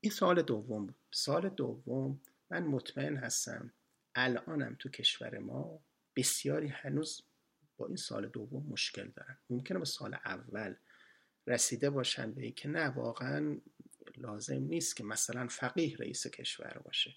[0.00, 3.72] این سال دوم سال دوم من مطمئن هستم
[4.14, 5.80] الانم تو کشور ما
[6.16, 7.22] بسیاری هنوز
[7.76, 9.38] با این سال دوم مشکل دارن.
[9.50, 10.74] ممکنه به سال اول
[11.46, 13.60] رسیده باشن به اینکه نه واقعا
[14.16, 17.16] لازم نیست که مثلا فقیه رئیس کشور باشه.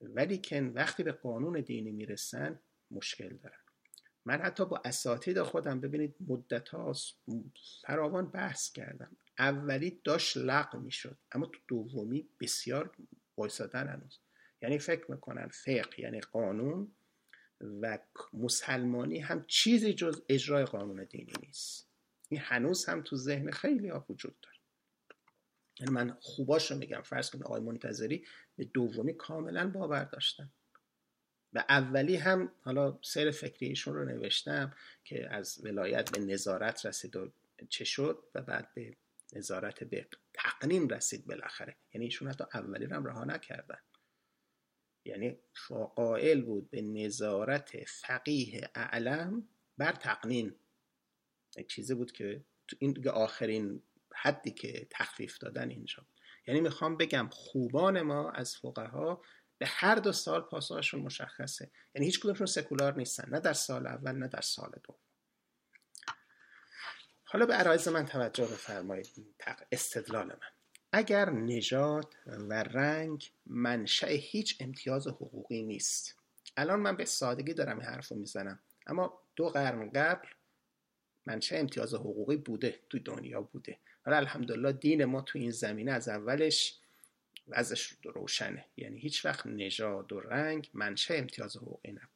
[0.00, 3.58] ولی که وقتی به قانون دینی می‌رسن مشکل دارن.
[4.24, 6.94] من حتی با اساتید خودم ببینید مدت ها
[7.82, 9.16] فراوان بحث کردم.
[9.38, 12.96] اولی داشت لغ می‌شد اما تو دومی بسیار
[13.36, 14.18] وایسادن هنوز.
[14.62, 16.92] یعنی فکر می‌کنن فقه یعنی قانون
[17.60, 17.98] و
[18.32, 21.88] مسلمانی هم چیزی جز اجرای قانون دینی نیست.
[22.28, 24.49] این هنوز هم تو ذهن خیلی ها وجود داره.
[25.80, 30.50] یعنی من خوباش رو میگم فرض کنید آقای منتظری به دومی کاملا باور داشتن.
[31.52, 37.32] و اولی هم حالا سیر فکریشون رو نوشتم که از ولایت به نظارت رسید و
[37.68, 38.96] چه شد و بعد به
[39.32, 41.76] نظارت به تقنین رسید بالاخره.
[41.94, 43.78] یعنی ایشون حتی اولی رو هم رها نکردن.
[45.04, 45.38] یعنی
[45.96, 50.54] قائل بود به نظارت فقیه اعلم بر تقنین.
[51.68, 53.82] چیزی بود که تو این آخرین
[54.22, 56.06] حدی که تخفیف دادن اینجا.
[56.46, 59.22] یعنی می‌خوام بگم خوبان ما از فقها
[59.58, 61.70] به هر دو سال پاسخشون مشخصه.
[61.94, 64.98] یعنی هیچ کدومشون سکولار نیستن نه در سال اول نه در سال دوم.
[67.24, 69.06] حالا به عرایز من توجه بفرمایید.
[69.72, 70.50] استدلال من.
[70.92, 76.16] اگر نژاد و رنگ منشأ هیچ امتیاز حقوقی نیست.
[76.56, 78.58] الان من به سادگی دارم این حرف رو می‌زنم.
[78.86, 80.28] اما دو قرن قبل
[81.26, 83.78] منشأ امتیاز حقوقی بوده تو دنیا بوده.
[84.04, 86.80] حالا الحمدلله دین ما تو این زمینه از اولش
[87.48, 88.64] وضعش روشنه.
[88.76, 92.08] یعنی هیچ وقت نژاد و رنگ منشأ امتیاز حقوقی نبود.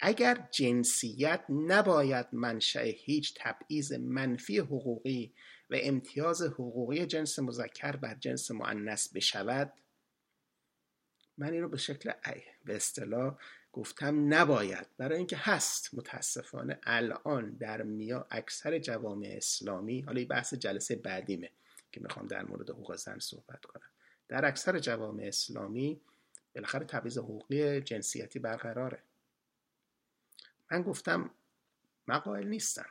[0.00, 5.34] اگر جنسیت نباید منشأ هیچ تبعیض منفی حقوقی
[5.70, 9.72] و امتیاز حقوقی جنس مذکر بر جنس مؤنث بشود
[11.38, 12.12] من این رو به شکل
[12.64, 13.38] به اصطلاح
[13.74, 14.86] گفتم نباید.
[14.98, 21.50] برای اینکه هست متاسفانه الان در میا اکثر جوامع اسلامی حالا این بحث جلسه بعدیمه
[21.92, 23.90] که می‌خوام در مورد حقوق زن صحبت کنم.
[24.28, 26.00] در اکثر جوامع اسلامی
[26.54, 29.02] بالاخره تبعیض حقوقی جنسیتی برقراره.
[30.70, 31.30] من گفتم
[32.08, 32.88] مقایل نیستم.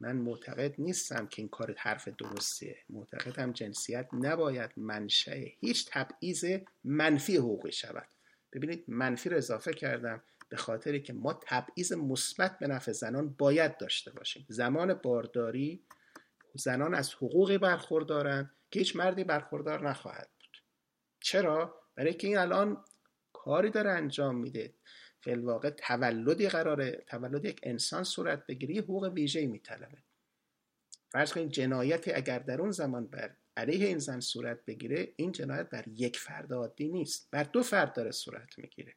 [0.00, 2.78] من معتقد نیستم که این کار حرف درستیه.
[2.90, 6.44] معتقدم جنسیت نباید منشأ هیچ تبعیض
[6.84, 8.06] منفی حقوقی شود.
[8.52, 13.76] ببینید منفی رو اضافه کردم به خاطری که ما تبعیض مثبت به نفع زنان باید
[13.76, 14.46] داشته باشیم.
[14.48, 15.84] زمان بارداری
[16.54, 20.62] زنان از حقوقی برخوردارند که هیچ مردی برخوردار نخواهد بود.
[21.20, 22.84] چرا؟ برای که این الان
[23.32, 24.74] کاری داره انجام میده.
[25.26, 29.98] واقع تولدی قراره تولد یک انسان صورت بگیری حقوق ویژه میطلبه.
[31.12, 35.70] فرض کنید جنایتی اگر در اون زمان بر علیه این زن صورت بگیره این جنایت
[35.70, 38.94] بر یک فرد عادی نیست بر دو فرد داره صورت می‌گیره.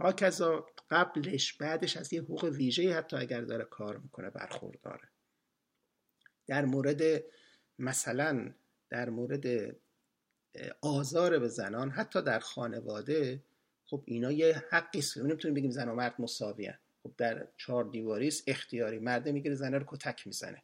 [0.00, 5.08] هاکذا قبلش بعدش از یه حقوق ویژه حتی اگر داره کار می‌کنه برخورداره.
[6.46, 7.24] در مورد
[7.78, 8.54] مثلا
[8.90, 9.76] در مورد
[10.80, 13.44] آزار به زنان حتی در خانواده
[13.84, 15.18] خب اینا یه حقی است.
[15.18, 19.84] نمی‌تونیم بگیم زن و مرد مساوی خب در چهار دیواری اختیاری مرد می‌گیره زنه رو
[19.88, 20.62] کتک می‌زنه.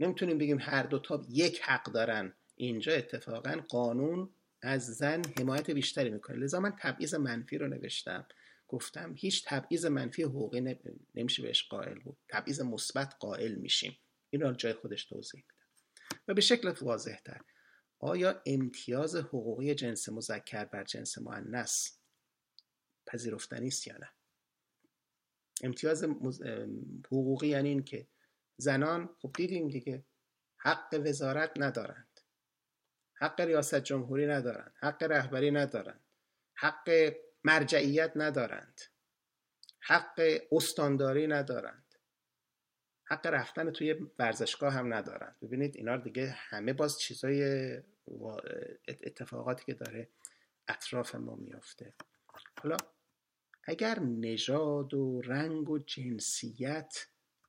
[0.00, 2.34] نمی‌تونیم بگیم هر دو تا یک حق دارن.
[2.56, 4.30] اینجا اتفاقا قانون
[4.62, 6.36] از زن حمایت بیشتری می‌کنه.
[6.36, 8.26] لذا من تبعیض منفی رو نوشتم.
[8.68, 10.76] گفتم هیچ تبعیض منفی حقوقی
[11.14, 12.16] نمیشه بهش قائل بود.
[12.28, 13.98] تبعیض مثبت قائل میشیم.
[14.30, 15.56] این رو جای خودش توضیح میدم
[16.28, 17.40] و به شکل واضح تر
[17.98, 21.90] آیا امتیاز حقوقی جنس مذکر بر جنس مؤنث
[23.06, 24.08] پذیرفتنی است یا نه؟
[25.62, 26.04] امتیاز
[27.06, 28.06] حقوقی یعنی این که
[28.56, 30.04] زنان خب دیدیم دیگه
[30.56, 32.20] حق وزارت ندارند.
[33.14, 34.74] حق ریاست جمهوری ندارند.
[34.80, 36.04] حق رهبری ندارند.
[36.54, 37.14] حق
[37.44, 38.80] مرجعیت ندارند.
[39.80, 40.20] حق
[40.52, 41.94] استانداری ندارند.
[43.04, 45.36] حق رفتن توی ورزشگاه هم ندارند.
[45.42, 47.72] ببینید اینا دیگه همه باز چیزای
[48.88, 50.08] اتفاقاتی که داره
[50.68, 51.94] اطراف ما میافته.
[52.62, 52.76] حالا
[53.64, 57.06] اگر نژاد و رنگ و جنسیت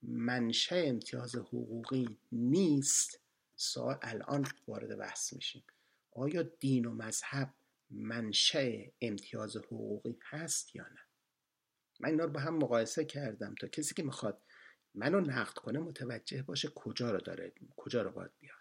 [0.08, 3.20] منشأ امتیاز حقوقی نیست
[3.56, 5.64] سوال الان وارد بحث میشیم.
[6.12, 7.54] آیا دین و مذهب
[7.90, 11.00] منشأ امتیاز حقوقی هست یا نه؟
[12.00, 14.42] من اینا رو با هم مقایسه کردم تا کسی که می‌خواد
[14.96, 18.58] منو نقد کنه متوجه باشه کجا رو داره کجا رو باید بیاد.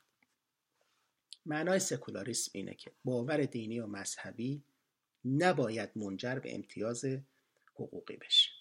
[1.47, 4.63] معنای سکولاریسم اینه که باور دینی و مذهبی
[5.25, 7.05] نباید منجر به امتیاز
[7.75, 8.56] حقوقی بشه.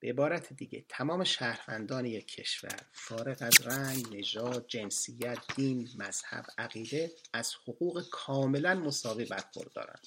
[0.00, 7.12] به عبارت دیگه تمام شهروندان یک کشور فارغ از رنگ، نژاد، جنسیت، دین، مذهب، عقیده
[7.32, 10.06] از حقوق کاملا مساوی برخوردارند.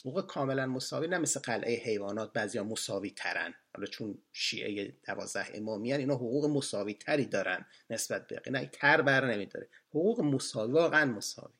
[0.00, 5.92] حقوق کاملا مساوی نه مثل قلعه حیوانات بعضیا مساوی ترن حالا چون شیعه دوازده امامی
[5.92, 9.68] هن اینا حقوق مساوی تری دارن نسبت به نه تر بر نمیداره.
[9.88, 11.52] حقوق مساوی واقعا مساوی.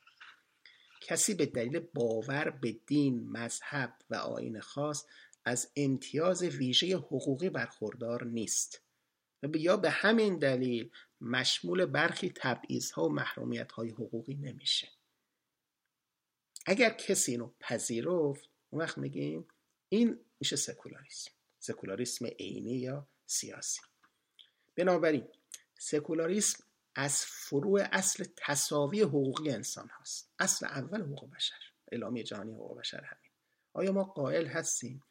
[1.01, 5.07] کسی به دلیل باور به دین مذهب و آین خاص
[5.45, 8.81] از امتیاز ویژه حقوقی برخوردار نیست
[9.55, 10.91] یا به همین دلیل
[11.21, 12.35] مشمول برخی
[12.95, 14.89] ها و محرومیت های حقوقی نمیشه.
[16.67, 19.49] اگر کسی اینو پذیرفت اون وقت میگیم
[19.89, 21.31] این میشه سکولاریسم.
[21.59, 23.81] سکولاریسم عینی یا سیاسی.
[24.77, 25.29] بنابراین
[25.79, 26.65] سکولاریسم
[26.95, 30.33] از فروع اصل تصاوی حقوقی انسان هاست.
[30.39, 31.73] اصل اول حقوق بشر.
[31.93, 33.31] اعلامیه جهانی حقوق بشر همین.
[33.73, 35.03] آیا ما قائل هستیم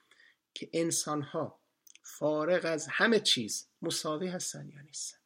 [0.54, 1.60] که انسان ها
[2.04, 5.18] فارغ از همه چیز مساوی هستن یا نیستن.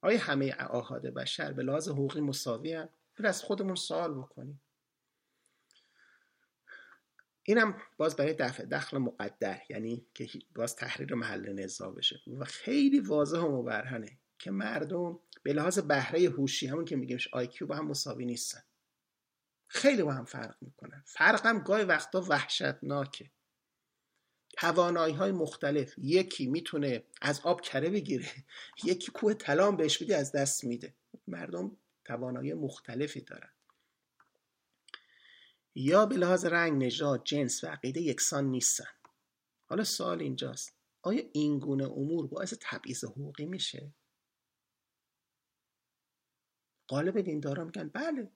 [0.00, 2.88] آیا همه آهاد بشر به لحاظ حقوقی مساوی هم؟
[3.24, 4.60] از خودمون سوال بکنیم.
[7.42, 12.20] اینم باز برای دفع دخل مقدر یعنی که باز تحریر محل نزاع بشه.
[12.38, 17.66] و خیلی واضح و مبرهنه که مردم به لحاظ بهره هوشی همون که میگیمش آیکیو
[17.66, 18.62] با هم مساوی نیستن.
[19.68, 21.02] خیلی با هم فرق می‌کنن.
[21.06, 23.30] فرق هم گاهی وقتا وحشتناکه.
[24.62, 25.94] توانایی های مختلف.
[25.98, 28.28] یکی می‌تونه از آب کره بگیره
[28.84, 30.94] یکی کوه طلام بهش بده از دست میده.
[31.26, 33.50] مردم توانایی مختلفی دارن.
[35.74, 38.88] یا به لحاظ رنگ نژاد جنس و عقیده یکسان نیستن.
[39.66, 40.74] حالا سوال اینجاست.
[41.02, 43.92] آیا این گونه امور باعث تبعیض حقوقی میشه؟
[46.88, 48.30] قالب دیندارا میگن بله.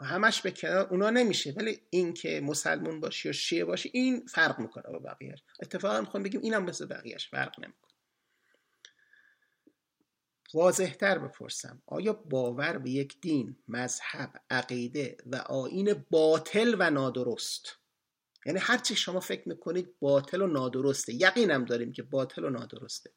[0.00, 4.60] همش به کنار اونا نمیشه ولی این که مسلمون باشی یا شیعه باشی این فرق
[4.60, 7.92] می‌کنه با بقیهش اتفاقا می‌خوام بگیم اینم مثل بقیهش فرق نمی‌کنه.
[10.54, 17.78] واضحتر بپرسم آیا باور به یک دین مذهب عقیده و آین باطل و نادرست؟
[18.46, 23.10] یعنی هرچی شما فکر می‌کنید باطل و نادرسته یقینم داریم که باطل و نادرسته.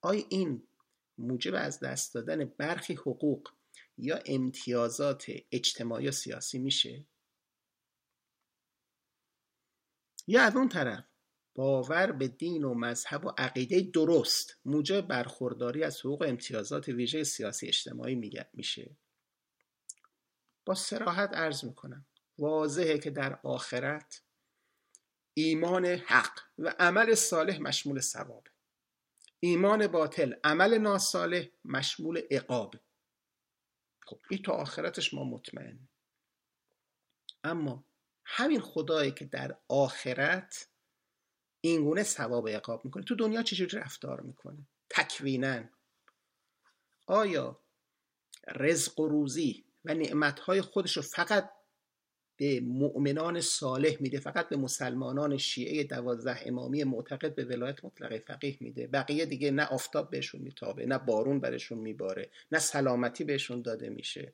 [0.00, 0.62] آیا این
[1.18, 3.48] موجب از دست دادن برخی حقوق
[3.98, 7.06] یا امتیازات اجتماعی و سیاسی میشه؟
[10.26, 11.04] یا از اون طرف
[11.54, 17.68] باور به دین و مذهب و عقیده درست موجب برخورداری از حقوق امتیازات ویژه سیاسی
[17.68, 18.14] اجتماعی
[18.54, 18.96] میشه؟
[20.64, 22.06] با سراحت عرض می‌کنم
[22.38, 24.22] واضحه که در آخرت
[25.34, 28.48] ایمان حق و عمل صالح مشمول ثواب
[29.40, 32.74] ایمان باطل عمل ناصالح مشمول عقاب.
[34.08, 35.88] خب این تا آخرتش ما مطمئن
[37.44, 37.84] اما
[38.24, 40.68] همین خدایی که در آخرت
[41.60, 43.04] اینگونه ثواب عقاب می‌کنه.
[43.04, 45.64] تو دنیا چجوری رفتار می‌کنه؟ تکوینا.
[47.06, 47.60] آیا
[48.48, 51.50] رزق و روزی و نعمتهای خودش رو فقط
[52.38, 58.56] به مؤمنان صالح میده فقط به مسلمانان شیعه دوازده امامی معتقد به ولایت مطلقه فقیه
[58.60, 58.86] میده.
[58.86, 64.32] بقیه دیگه نه آفتاب بهشون میتابه نه بارون برشون میباره نه سلامتی بهشون داده میشه.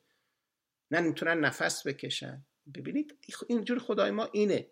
[0.91, 2.45] نه می‌تونن نفس بکشن.
[2.75, 3.15] ببینید
[3.47, 4.67] اینجور خدای ما اینه.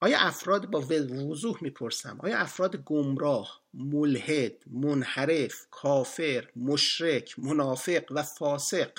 [0.00, 8.92] آیا افراد با وضوح می‌پرسم؟ آیا افراد گمراه ملحد منحرف کافر مشرک منافق و فاسق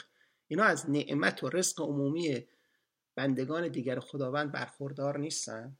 [0.47, 2.45] اینا از نعمت و رزق عمومی
[3.15, 5.77] بندگان دیگر خداوند برخوردار نیستن؟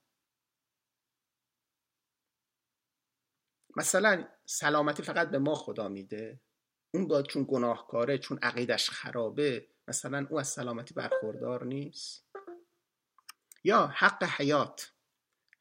[3.75, 6.39] مثلا سلامتی فقط به ما خدا میده.
[6.93, 12.25] اون با چون گناهکاره چون عقیدش خرابه مثلا او از سلامتی برخوردار نیست.
[13.63, 14.91] یا حق حیات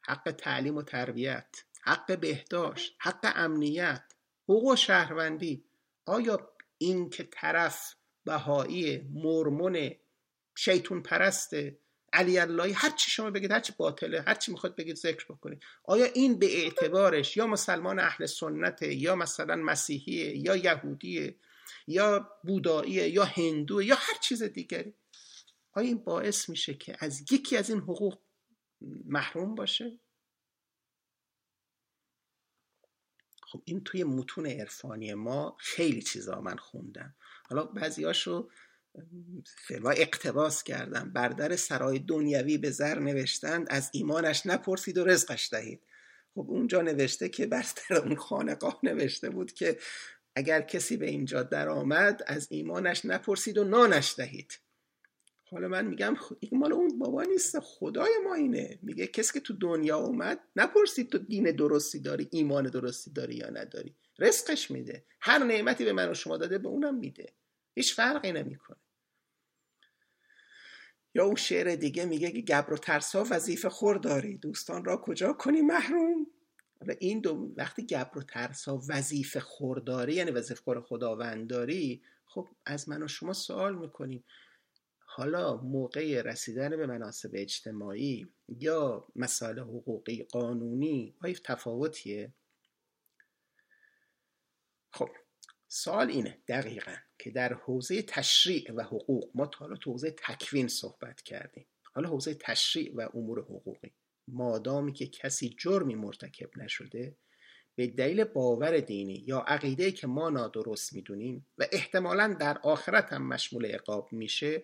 [0.00, 4.14] حق تعلیم و تربیت حق بهداشت حق امنیت
[4.48, 5.64] حقوق شهروندی.
[6.06, 7.94] آیا این که طرف
[8.24, 9.90] بهایی مرمون
[10.54, 11.78] شیطون پرسته
[12.12, 15.62] علی اللهی هر چی شما بگید هر چی باطله هر چی می‌خواد بگید ذکر بکنید.
[15.84, 21.36] آیا این به اعتبارش یا مسلمان اهل سنته یا مثلا مسیحیه یا یهودیه
[21.86, 24.94] یا بوداییه یا هندوه یا هر چیز دیگری؟
[25.72, 28.18] آیا این باعث میشه که از یکی از این حقوق
[29.04, 29.98] محروم باشه؟
[33.42, 37.14] خب این توی متون عرفانی ما خیلی چیزا من خوندم.
[37.48, 38.50] حالا بعضیاشو
[39.56, 41.12] فلوا اقتباس کردم.
[41.12, 45.82] بر در سرای دنیوی به زر نوشتند از ایمانش نپرسید و رزقش دهید.
[46.34, 49.78] خب اونجا نوشته که بر در اون خانقاه نوشته بود که
[50.36, 54.58] اگر کسی به اینجا در آمد از ایمانش نپرسید و نانش دهید.
[55.50, 58.78] حالا من میگم این مال اون بابا نیست خدای ما اینه.
[58.82, 63.50] میگه کسی که تو دنیا اومد نپرسید تو دین درستی داری ایمان درستی داری یا
[63.50, 63.94] نداری.
[64.18, 65.04] رزقش میده.
[65.20, 67.32] هر نعمتی به من و شما داده به اونم میده.
[67.74, 68.76] هیچ فرقی نمی‌کنه.
[71.14, 74.36] یا اون شعر دیگه میگه که گبر و ترسا وظیفه خور داری.
[74.36, 76.26] دوستان را کجا کنی محروم؟
[77.00, 82.88] این دو وقتی گبر و ترسا وظیفه خورداری یعنی وظیفه خور خداوند داری خب از
[82.88, 84.24] من و شما سوال می‌کنیم.
[85.16, 92.32] حالا موقع رسیدن به مناسب اجتماعی یا مسائل حقوقی قانونی آیا تفاوتیه؟
[94.90, 95.08] خب
[95.76, 100.68] سوال اینه دقیقا که در حوزه تشریع و حقوق ما تا حالا تو حوزه تکوین
[100.68, 101.66] صحبت کردیم.
[101.94, 103.94] حالا حوزه تشریع و امور حقوقی.
[104.28, 107.16] مادامی که کسی جرمی مرتکب نشده
[107.74, 113.28] به دلیل باور دینی یا عقیده که ما نادرست می‌دونیم و احتمالا در آخرت هم
[113.28, 114.62] مشمول عقاب میشه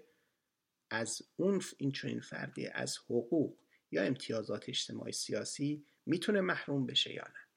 [0.90, 3.58] از اون این چنین فردی از حقوق
[3.90, 7.49] یا امتیازات اجتماعی سیاسی می‌تونه محروم بشه یا نه؟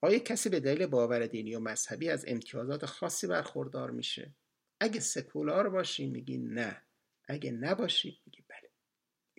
[0.00, 4.34] آیا کسی به دلیل باور دینی و مذهبی از امتیازات خاصی برخوردار میشه؟
[4.80, 6.82] اگه سکولار باشی میگی نه.
[7.28, 8.70] اگه نباشی میگی بله.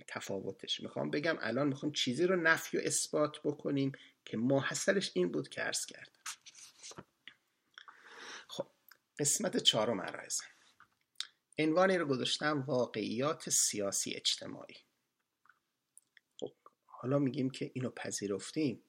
[0.07, 0.79] تفاوتش.
[0.79, 3.91] می‌خوام بگم الان می‌خوام چیزی رو نفی و اثبات بکنیم
[4.25, 6.23] که ماحصلش این بود که عرض کردم.
[8.47, 8.71] خب
[9.19, 10.45] قسمت چهارم عرایزم
[11.59, 14.75] عنوانی رو گذاشتم واقعیات سیاسی اجتماعی.
[16.39, 16.53] خب
[16.85, 18.83] حالا میگیم که اینو پذیرفتیم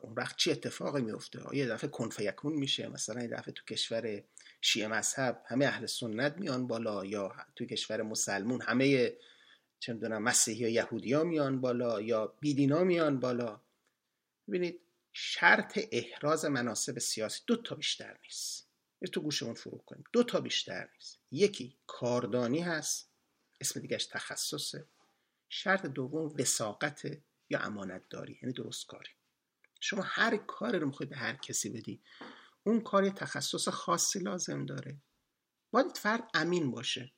[0.00, 4.22] اون وقت چی اتفاقی میفته یه دفعه کنفیکون میشه مثلا یه دفعه تو کشور
[4.60, 9.16] شیعه مذهب همه اهل سنت میان بالا یا تو کشور مسلمون همه
[9.80, 13.60] چه می‌دونم مسیحی یا یهودی ها میان بالا یا بیدینا میان بالا.
[14.48, 14.80] ببینید
[15.12, 18.68] شرط احراز مناسب سیاسی دو تا بیشتر نیست.
[19.02, 20.04] یه تو گوشمون فرو کنیم.
[20.12, 21.18] دو تا بیشتر نیست.
[21.32, 23.08] یکی کاردانی هست
[23.60, 24.84] اسم دیگهش تخصصه.
[25.48, 27.18] شرط دوم وساقت
[27.50, 29.10] یا امانت داری یعنی درست کاری
[29.80, 32.02] شما هر کاری رو می‌خواید به هر کسی بدی
[32.62, 35.00] اون کار یه تخصص خاصی لازم داره.
[35.70, 37.12] باید فرد امین باشه.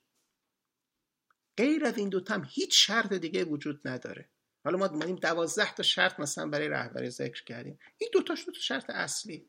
[1.56, 4.30] غیر از این دوتا هم هیچ شرط دیگه وجود نداره.
[4.64, 7.78] حالا ما مانیم دوازده تا شرط مثلا برای رهبری ذکر کردیم.
[7.98, 9.48] این دوتاش دو تا شرط اصلی.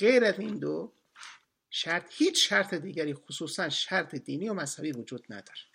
[0.00, 0.94] غیر از این دو
[1.70, 5.71] شرط هیچ شرط دیگری خصوصا شرط دینی و مذهبی وجود نداره.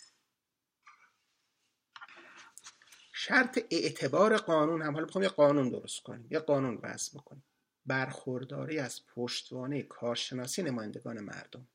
[3.27, 4.93] شرط اعتبار قانون هم.
[4.93, 7.43] حالا بخوام یه قانون درست کنیم یه قانون وضع بکنیم.
[7.85, 11.67] برخورداری از پشتوانه کارشناسی نمایندگان مردم.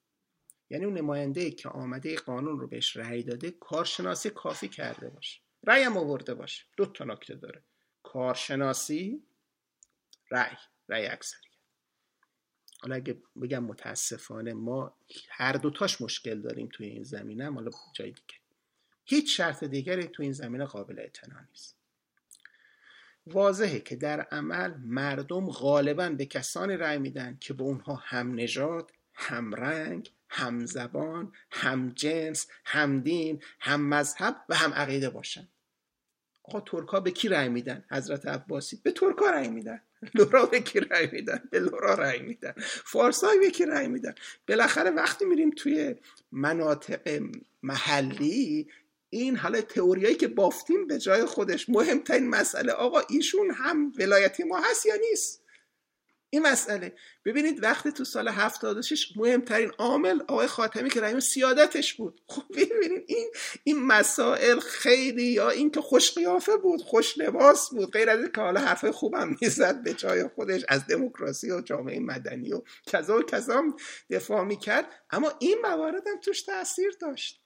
[0.70, 5.40] یعنی اون نماینده که آمده قانون رو بهش رأی داده کارشناسی کافی کرده باشه.
[5.64, 6.64] رأی هم آورده باشه.
[6.76, 7.62] دو تا نکته داره.
[8.02, 9.22] کارشناسی
[10.30, 10.56] رأی.
[10.88, 11.48] رأی اکثری
[12.82, 14.94] حالا اگه بگم متاسفانه ما
[15.30, 18.41] هر دوتاش مشکل داریم توی این زمینه حالا جای دیگه.
[19.04, 21.76] هیچ شرط دیگری توی این زمینه قابل اعتنا نیست.
[23.26, 28.92] واضحه که در عمل مردم غالبا به کسانی رأی میدن که به اونها هم نژاد
[29.14, 35.48] هم رنگ هم زبان هم جنس هم دین هم مذهب و هم عقیده باشن.
[36.42, 38.80] آقا ترکا به کی رأی میدن؟ حضرت عباسی.
[38.82, 39.80] به ترکا رأی میدن.
[40.14, 42.54] لورا به کی رأی میدن؟ به لورا رأی میدن.
[42.84, 44.14] فارسای به کی رأی میدن؟
[44.48, 45.96] بالاخره وقتی میریم توی
[46.32, 47.22] مناطق
[47.62, 48.68] محلی
[49.14, 54.60] این حالا تئوریایی که بافتیم به جای خودش مهمترین مسئله آقا ایشون هم ولایتی ما
[54.60, 55.42] هست یا نیست؟
[56.30, 56.94] این مسئله.
[57.24, 62.20] ببینید وقتی تو سال 76 مهمترین عامل آقای خاتمی که رئیس سیادتش بود.
[62.26, 63.30] خب ببینید این
[63.64, 68.40] این مسائل خیلی یا این که خوش قیافه بود خوش لباس بود غیر از که
[68.40, 73.22] حالا حرف خوبم می‌زد به جای خودش از دموکراسی و جامعه مدنی و کذا و
[73.22, 73.62] کذا
[74.10, 74.86] دفاع می‌کرد.
[75.10, 77.41] اما این موارد هم توش تاثیر داشت.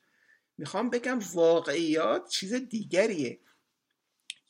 [0.58, 3.40] می‌خوام بگم واقعیات چیز دیگریه.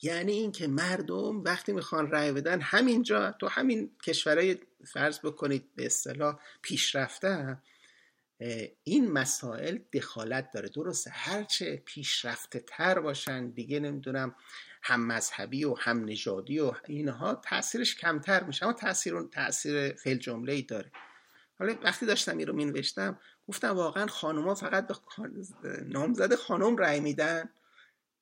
[0.01, 4.57] یعنی اینکه مردم وقتی می‌خوان رأی بدن همینجا تو همین کشورهای
[4.93, 7.57] فرض بکنید به اصطلاح پیشرفته
[8.83, 10.69] این مسائل دخالت داره.
[10.69, 14.35] درسته هرچه پیشرفته تر باشن دیگه نمی‌دونم
[14.81, 20.53] هم مذهبی و هم نژادی و اینها تاثیرش کمتر میشه اما تاثیر تاثیر فعل جمله
[20.53, 20.91] ای داره.
[21.59, 22.83] حالا وقتی داشتم این رو می
[23.47, 24.87] گفتم واقعا خانوما فقط
[25.61, 27.49] به نامزد خانم رأی میدن.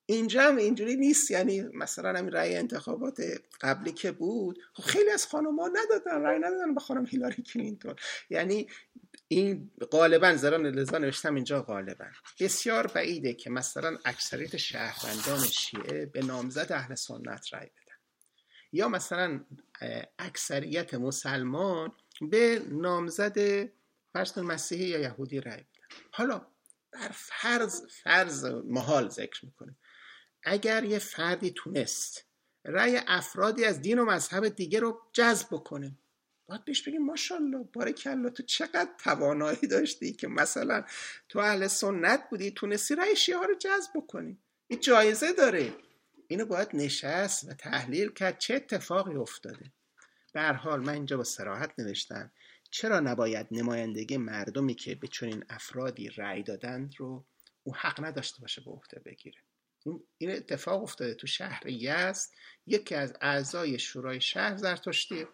[0.05, 1.31] اینجا هم اینجوری نیست.
[1.31, 3.21] یعنی مثلا همین رأی انتخابات
[3.61, 7.95] قبلی که بود خب خیلی از خانم ها ندادن رأی ندادن به خانم هیلاری کلینتون.
[8.29, 8.67] یعنی
[9.27, 12.05] این غالبا زران لذا نوشتم اینجا غالبا.
[12.39, 17.95] بسیار بعیده که مثلا اکثریت شهروندان شیعه به نامزد اهل سنت رأی بدن.
[18.71, 19.45] یا مثلا
[20.19, 21.91] اکثریت مسلمان
[22.21, 23.69] به نامزد
[24.13, 26.47] فرض مسیحی یا یهودی رأی بدن حالا
[26.91, 29.75] بر فرض فرض محال ذکر می‌کنه
[30.43, 32.25] اگر یه فردی تونست
[32.65, 35.97] رأی افرادی از دین و مذهب دیگه رو جذب بکنه
[36.47, 40.83] باید بهش بگیم ماشاءالله بارکالله تو چقدر توانایی داشتی که مثلا
[41.29, 44.37] تو اهل سنت بودی تونستی رأی شیعه رو جذب بکنی.
[44.67, 45.73] این جایزه داره.
[46.27, 49.71] اینو باید نشست و تحلیل کرد چه اتفاقی افتاده.
[50.35, 52.31] به حال من اینجا با سراحت نوشتم
[52.71, 57.25] چرا نباید نمایندگی مردمی که به چنین افرادی رأی دادند رو
[57.63, 59.37] او حق نداشته باشه به عهده بگیره؟
[60.17, 62.29] این اتفاق افتاده تو شهر یزد
[62.67, 65.27] یکی از اعضای شورای شهر زرتشتی.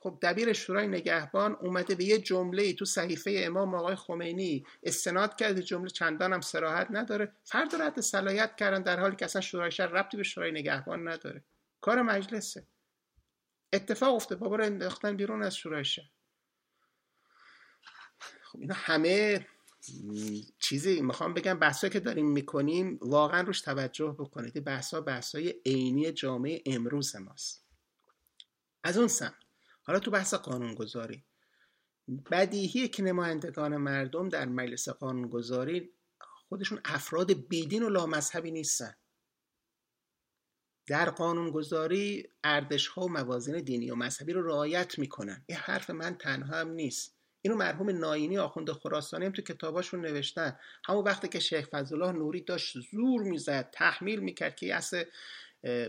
[0.00, 5.62] خب دبیر شورای نگهبان اومده به یه جمله تو صحیفه امام آقای خمینی استناد کرده
[5.62, 7.32] جمله چندان هم سراحت نداره.
[7.44, 11.44] فرد رد صلاحیت کردن در حالی که اصلا شورای شهر ربطی به شورای نگهبان نداره.
[11.80, 12.66] کار مجلسه.
[13.76, 16.10] اتفاق افته بابا رو انداختن بیرون از شورای شهر
[18.42, 19.46] خب اینا همه
[20.58, 24.64] چیزی می‌خوام بگم بحثا که داریم می‌کنیم واقعا روش توجه بکنید.
[24.64, 27.66] بحثا بحثای عینی جامعه امروز ماست.
[28.84, 29.34] از اون سمت
[29.82, 31.24] حالا تو بحث قانونگذاری.
[32.30, 35.92] بدیهیه که نمایندگان مردم در مجلس قانونگذاری
[36.48, 38.94] خودشون افراد بیدین و لامذهبی نیستن.
[40.86, 45.44] در قانونگذاری ارزش ها و موازین دینی و مذهبی رو رعایت می‌کنن.
[45.46, 47.16] این حرف من تنها هم نیست.
[47.42, 50.58] اینو مرحوم ناینی آخوند خراسانی هم تو کتاباشون نوشتن.
[50.84, 55.04] همون وقتی که شیخ فضلالله نوری داشت زور می‌زد تحمیل می‌کرد که اصل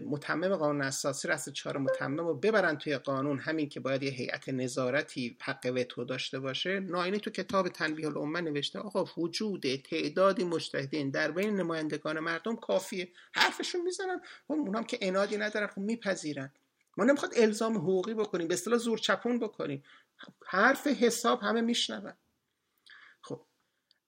[0.06, 3.40] متمم قانون اساسی رست چهار متمم رو ببرن توی قانون.
[3.40, 6.80] همین که باید یه هیئت نظارتی حق وتو داشته باشه.
[6.80, 13.12] ناینی تو کتاب تنبیه الامه نوشته آقا وجود تعدادی مجتهدین در بین نمایندگان مردم کافیه.
[13.34, 16.52] حرفشون می‌زنن خب اونام که انادی ندارن خب میپذیرن.
[16.98, 19.84] ما نمی‌خواد الزام حقوقی بکنیم به اصطلاح زور چپون بکنیم.
[20.46, 22.14] حرف حساب همه میشنون.
[23.22, 23.42] خب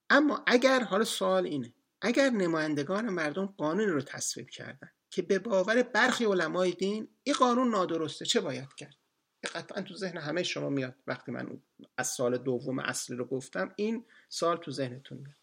[0.10, 5.84] اما اگر حالا سوال اینه اگر نمایندگان مردم قانون رو تصویب کردن که به باور
[5.84, 8.96] برخی علمای دین این قانون نادرسته چه باید کرد؟
[9.56, 11.62] قطعا تو ذهن همه شما میاد وقتی من
[11.98, 15.36] از سال دوم اصلی رو گفتم این سال تو ذهنتون میاد.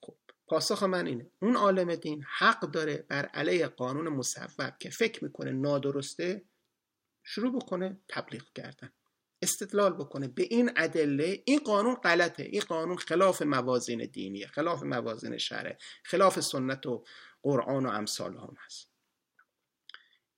[0.00, 0.16] خب
[0.46, 1.30] پاسخ من اینه.
[1.42, 6.44] اون عالم دین حق داره بر علیه قانون مصوب که فکر می‌کنه نادرسته
[7.24, 8.92] شروع بکنه تبلیغ کردن.
[9.42, 12.42] استدلال بکنه به این ادله این قانون غلطه.
[12.42, 17.04] این قانون خلاف موازین دینیه خلاف موازین شرع خلاف سنت و
[17.42, 18.90] قرآن و امثال هم هست.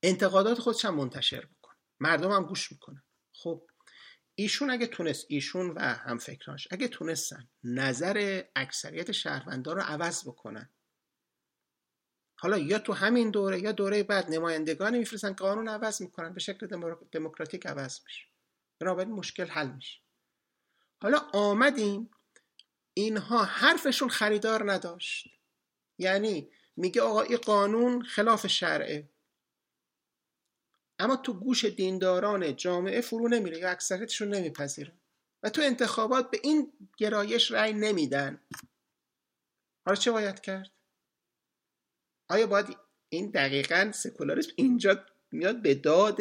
[0.02, 3.66] انتقادات خودش هم منتشر بکن مردم هم گوش می‌کنن خب
[4.34, 10.70] ایشون اگه تونست ایشون و هم فکراش اگه تونستن نظر اکثریت شهروندان رو عوض بکنن
[12.38, 16.66] حالا یا تو همین دوره یا دوره بعد نمایندگانی میفرستن قانون عوض می‌کنن به شکل
[17.12, 18.26] دموکراتیک عوض میشه.
[18.78, 20.00] بنابراین مشکل حل میشه.
[21.02, 22.10] حالا آمدیم
[22.94, 25.28] اینها حرفشون خریدار نداشت.
[25.98, 29.08] یعنی میگه آقا این قانون خلاف شرعه.
[30.98, 34.92] اما تو گوش دینداران جامعه فرو نمیره یا اکثریتشون نمیپذیرن
[35.42, 38.40] و تو انتخابات به این گرایش رأی نمیدن.
[39.86, 40.70] حالا چه باید کرد؟
[42.28, 42.76] آیا باید
[43.08, 46.20] این دقیقا سکولاریسم اینجا میاد به داد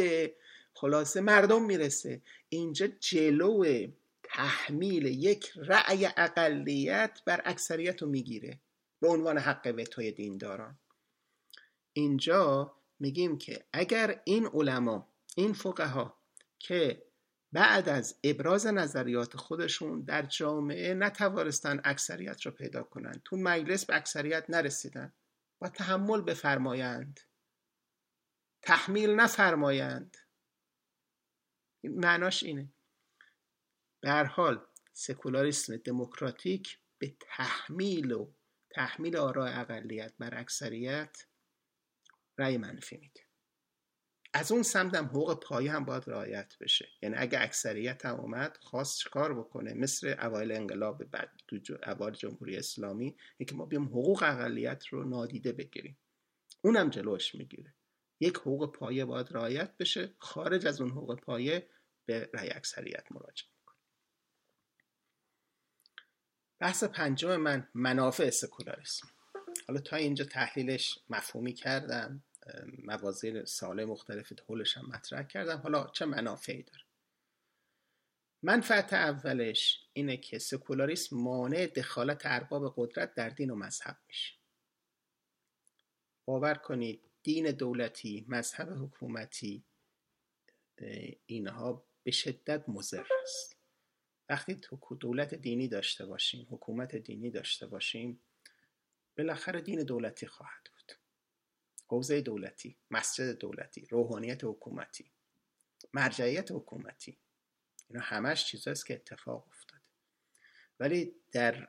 [0.73, 3.87] خلاصه مردم می‌رسه؟ اینجا جلو
[4.23, 8.59] تحمیل یک رأی اقلیت بر اکثریت رو می‌گیره.
[9.01, 10.79] به عنوان حق وتوی دینداران.
[11.93, 16.17] اینجا میگیم که اگر این علما این فقها
[16.59, 17.03] که
[17.51, 23.95] بعد از ابراز نظریات خودشون در جامعه نتوانستن اکثریت رو پیدا کنند تو مجلس به
[23.95, 25.13] اکثریت نرسیدن
[25.61, 27.19] و تحمل بفرمایند.
[28.61, 30.17] تحمیل نفرمایند.
[31.83, 32.73] معناش اینه.
[33.99, 38.31] به هر حال سکولاریسم دموکراتیک به تحمیل و
[38.71, 41.17] تحمیل آراء اقلیت بر اکثریت
[42.37, 43.21] رأی منفی میده.
[44.33, 46.89] از اون سمت هم حقوق پایه هم باید رعایت بشه.
[47.01, 52.57] یعنی اگه اکثریت هم اومد خواست چکار بکنه؟ مثل اوایل انقلاب بعد تو اوایل جمهوری
[52.57, 55.97] اسلامی اینکه ما بیام حقوق اقلیت رو نادیده بگیریم.
[56.61, 57.73] اونم جلوش می‌گیره.
[58.19, 60.15] یک حقوق پایه باید رعایت بشه.
[60.17, 61.69] خارج از اون حقوق پایه
[62.05, 63.77] به رأی اکثریت مراجعه می‌کنه
[66.61, 69.07] بحث پنجم من منافع سکولاریسم.
[69.67, 72.23] حالا تا اینجا تحلیلش مفهومی کردم
[72.83, 75.57] موازین ساله مختلف حولش هم مطرح کردم.
[75.57, 76.83] حالا چه منافعی داره؟
[78.43, 84.33] منفعت اولش اینه که سکولاریسم مانع دخالت ارباب قدرت در دین و مذهب میشه.
[86.25, 89.63] باور کنید دین دولتی مذهب حکومتی
[91.25, 93.60] اینها به شدت مضر است.
[94.31, 94.61] وقتی
[94.99, 98.21] دولت دینی داشته باشیم حکومت دینی داشته باشیم
[99.17, 100.97] بالاخره دین دولتی خواهد بود.
[101.87, 105.11] حوزه دولتی مسجد دولتی روحانیت حکومتی
[105.93, 107.17] مرجعیت حکومتی
[107.89, 109.83] اینا همش چیزاست که اتفاق افتاده.
[110.79, 111.67] ولی در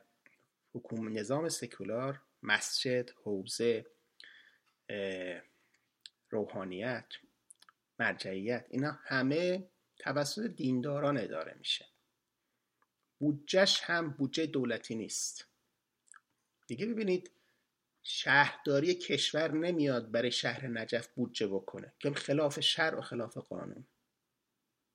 [0.73, 3.85] حکومت نظام سکولار مسجد حوزه
[6.29, 7.07] روحانیت
[7.99, 11.92] مرجعیت اینا همه توسط دینداران اداره میشه.
[13.23, 15.47] بودجهش هم بودجه دولتی نیست.
[16.67, 17.31] دیگه ببینید
[18.01, 23.85] شهرداری کشور نمیاد برای شهر نجف بودجه بکنه که خلاف شرع و خلاف قانون.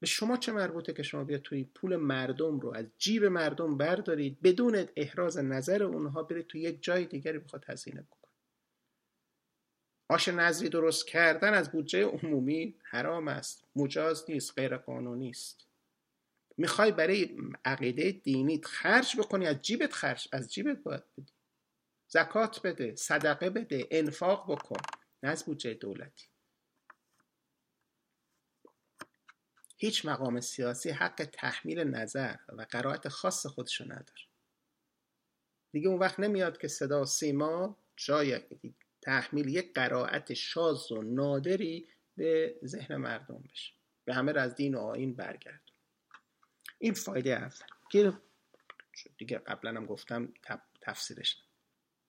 [0.01, 4.43] به شما چه مربوطه که شما بیاد توی پول مردم رو از جیب مردم بردارید
[4.43, 8.29] بدون احراز نظر اونها برید توی یک جای دیگری بخواد هزینه بکن
[10.09, 15.68] آش نظری درست کردن از بودجه عمومی حرام است مجاز نیست غیر قانونی است.
[16.59, 21.32] می‌خوای برای عقیده دینیت خرج بکنی از جیبت خرج از جیبت باید بدی.
[22.09, 24.80] زکات بده صدقه بده انفاق بکن.
[25.22, 26.26] نه از بودجه دولتی.
[29.76, 34.22] هیچ مقام سیاسی حق تحمیل نظر و قرائت خاص خودشو نداره.
[35.72, 38.40] دیگه اون وقت نمیاد که صدا سیما جای
[39.02, 43.72] تحمیل یک قرائت شاز و نادری به ذهن مردم بشه.
[44.04, 45.68] به همه از دین و آین برگرد.
[46.79, 48.12] این فایده اول که
[49.18, 50.33] دیگه قبلا هم گفتم
[50.83, 51.37] تفسیرش.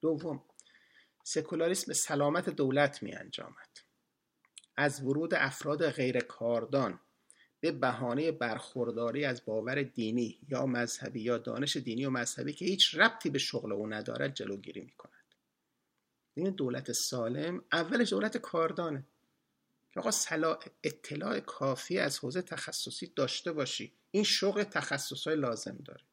[0.02, 0.44] دوم
[1.24, 3.70] سکولاریسم سلامت دولت می انجامد.
[4.78, 7.00] از ورود افراد غیر کاردان
[7.60, 12.96] به بهانه برخورداری از باور دینی یا مذهبی یا دانش دینی و مذهبی که هیچ
[12.96, 15.14] ربطی به شغل او ندارد جلوگیری می کند.
[16.34, 19.04] این دولت سالم اولش دولت کاردانه.
[20.00, 20.12] آقا
[20.84, 23.98] اطلاع کافی از حوزه تخصصی داشته باشی.
[24.12, 26.04] این شغل تخصص های لازم داره.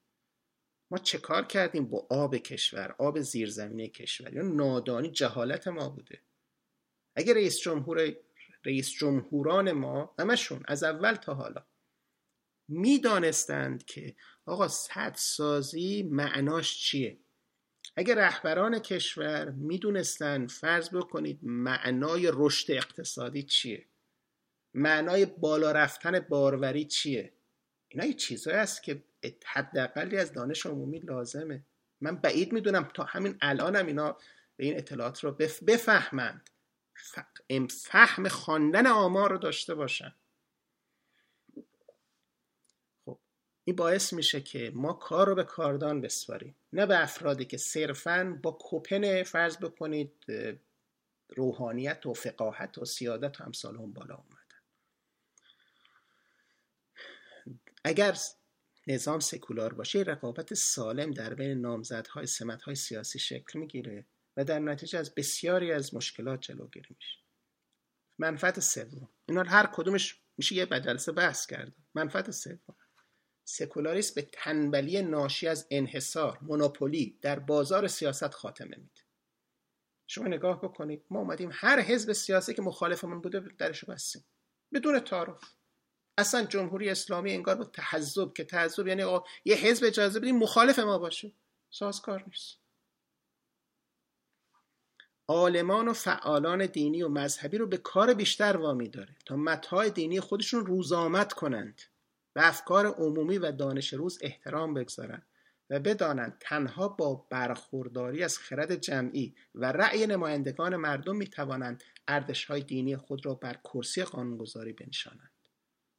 [0.90, 6.22] ما چه کار کردیم با آب کشور آب زیرزمینی کشور؟ یا نادانی جهالت ما بوده.
[7.16, 8.16] اگر رئیس جمهور
[8.64, 11.66] رئیس جمهوران ما همشون از اول تا حالا
[12.68, 14.16] می‌دانستند که
[14.46, 14.68] آقا
[15.16, 17.20] سازی معناش چیه؟
[17.96, 23.86] اگر رهبران کشور می‌دونستند فرض بکنید معنای رشد اقتصادی چیه؟
[24.74, 27.32] معنای بالا رفتن باروری چیه؟
[27.88, 29.02] اینا یه چیزهایی است که
[29.46, 31.64] حداقلی از دانش عمومی لازمه.
[32.00, 34.16] من بعید می‌دونم تا همین الانم اینا
[34.56, 35.32] به این اطلاعات رو
[35.66, 36.50] بفهمند.
[37.70, 40.14] فهم خواندن آمار رو داشته باشن
[43.04, 43.18] خب
[43.68, 46.56] این باعث میشه که ما کار رو به کاردان بسپاریم.
[46.72, 50.12] نه به افرادی که صرفا با کوپن فرض بکنید
[51.28, 54.36] روحانیت و فقاهت و سیادت و امثال هم بالا اومدن.
[57.84, 58.16] اگر
[58.86, 64.06] نظام سکولار باشه رقابت سالم در بین نامزدهای سمتهای سیاسی شکل می‌گیره
[64.36, 67.18] و در نتیجه از بسیاری از مشکلات جلوگیری میشه.
[68.18, 69.08] منفعت سوم.
[69.28, 71.72] اینا هر کدومش میشه یه جلسه بحث کرد.
[71.94, 72.76] منفعت سوم.
[73.48, 79.00] سکولاریسم به تنبلی ناشی از انحصار مونوپولی در بازار سیاست خاتمه میده.
[80.06, 84.24] شما نگاه بکنید ما اومدیم هر حزب سیاسی که مخالفمون بوده درشو بستیم.
[84.72, 85.40] بدون تعارف.
[86.18, 90.98] اصلا جمهوری اسلامی انگار با تحذب که تحذب یعنی یه حزب اجازه بدیم مخالف ما
[90.98, 91.32] باشه.
[91.70, 92.58] سازگار نیست.
[95.28, 100.20] عالمان و فعالان دینی و مذهبی رو به کار بیشتر وامی داره تا متهای دینی
[100.20, 101.82] خودشون روزآمد کنند.
[102.36, 105.26] به افکار عمومی و دانش روز احترام بگذارند
[105.70, 111.84] و بدانند تنها با برخورداری از خرد جمعی و رأی نمایندگان مردم می توانند
[112.48, 115.30] های دینی خود را بر کرسی قانونگذاری بنشانند.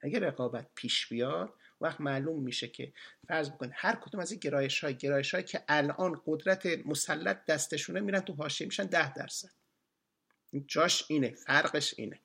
[0.01, 2.93] اگر رقابت پیش بیاد وقت معلوم میشه که
[3.27, 7.99] فرض بکنید هر کدوم از این گرایش های گرایش های که الان قدرت مسلط دستشونه
[7.99, 9.51] میرن تو حاشیه میشن ده درصد.
[10.67, 12.19] جاش اینه فرقش اینه.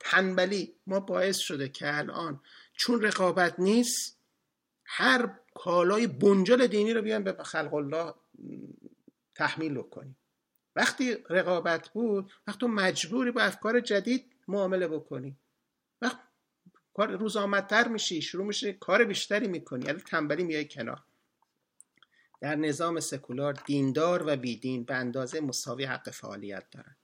[0.00, 2.40] تنبلی ما باعث شده که الان
[2.76, 4.18] چون رقابت نیست
[4.84, 8.14] هر کالای بنجل دینی رو بیان به خلق الله
[9.34, 10.16] تحمیل کنیم
[10.76, 15.36] وقتی رقابت بود وقت تو مجبوری با افکار جدید معامله بکنی.
[16.02, 16.18] وقت
[16.94, 19.84] کار روز آمدتر میشی شروع میشه کار بیشتری می‌کنی.
[19.84, 21.02] یعنی تنبلی میای کنار.
[22.40, 26.96] در نظام سکولار دیندار و بیدین به اندازه مساوی حق فعالیت دارند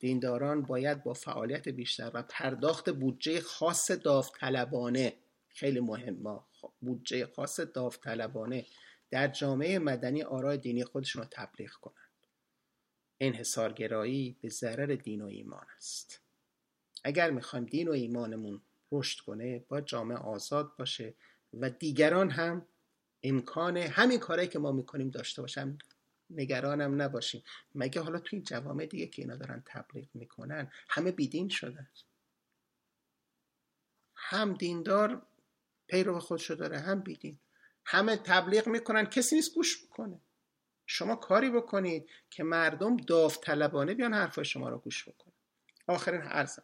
[0.00, 5.12] دینداران باید با فعالیت بیشتر و پرداخت بودجه خاص داوطلبانه
[5.48, 6.40] خیلی مهم
[6.80, 8.66] بودجه خاص داوطلبانه
[9.10, 11.96] در جامعه مدنی آرای دینی خودشون رو تبلیغ کنند.
[13.20, 16.20] انحصارگرایی به ضرر دین و ایمان است.
[17.04, 18.60] اگر می‌خوایم دین و ایمانمون
[18.92, 21.14] رشد کنه با جامعه آزاد باشه
[21.54, 22.66] و دیگران هم
[23.22, 25.78] امکان همین کارهایی که ما می‌کنیم داشته باشن
[26.30, 27.42] نگرانم نباشیم
[27.74, 31.88] مگه حالا توی جوامع دیگه که اینا دارن تبلیغ می‌کنن همه بیدین شدن
[34.14, 35.26] هم دیندار
[35.86, 37.38] پیرو خودشو داره هم بیدین.
[37.84, 40.20] همه تبلیغ می‌کنن کسی نیست گوش می‌کنه
[40.86, 45.34] شما کاری بکنید که مردم داوطلبانه بیان حرف شما رو گوش بکنن.
[45.86, 46.62] آخرین عرضم.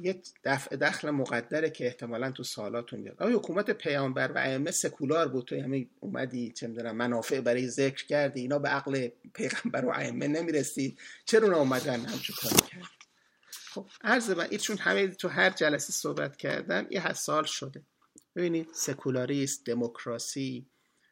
[0.00, 3.22] یه دفع دخل مقدره که احتمالا تو سالاتون بیاد.
[3.22, 8.06] آیا حکومت پیامبر و ائمه سکولار بود؟ تو همه اومدی چه می‌دونم منافع برای ذکر
[8.06, 12.90] کردی اینا به عقل پیغمبر و ائمه نمی‌رسید چرا اونا اومدن همچون کاری کرد
[13.50, 17.82] خب عرض من ایشون همه تو هر جلسه صحبت کردن یه سال شده.
[18.36, 20.66] ببینید سکولاریست دموکراسی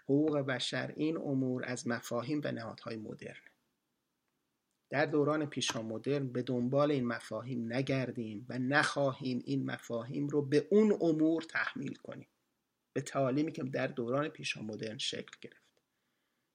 [0.05, 3.54] حقوق بشر این امور از مفاهیم و نهادهای مدرن.
[4.95, 10.69] در دوران پیشا مدرن به دنبال این مفاهیم نگردیم و نخواهیم این مفاهیم رو به
[10.71, 12.29] اون امور تحمیل کنیم.
[12.93, 15.83] به تعالیمی که در دوران پیشا مدرن شکل گرفت.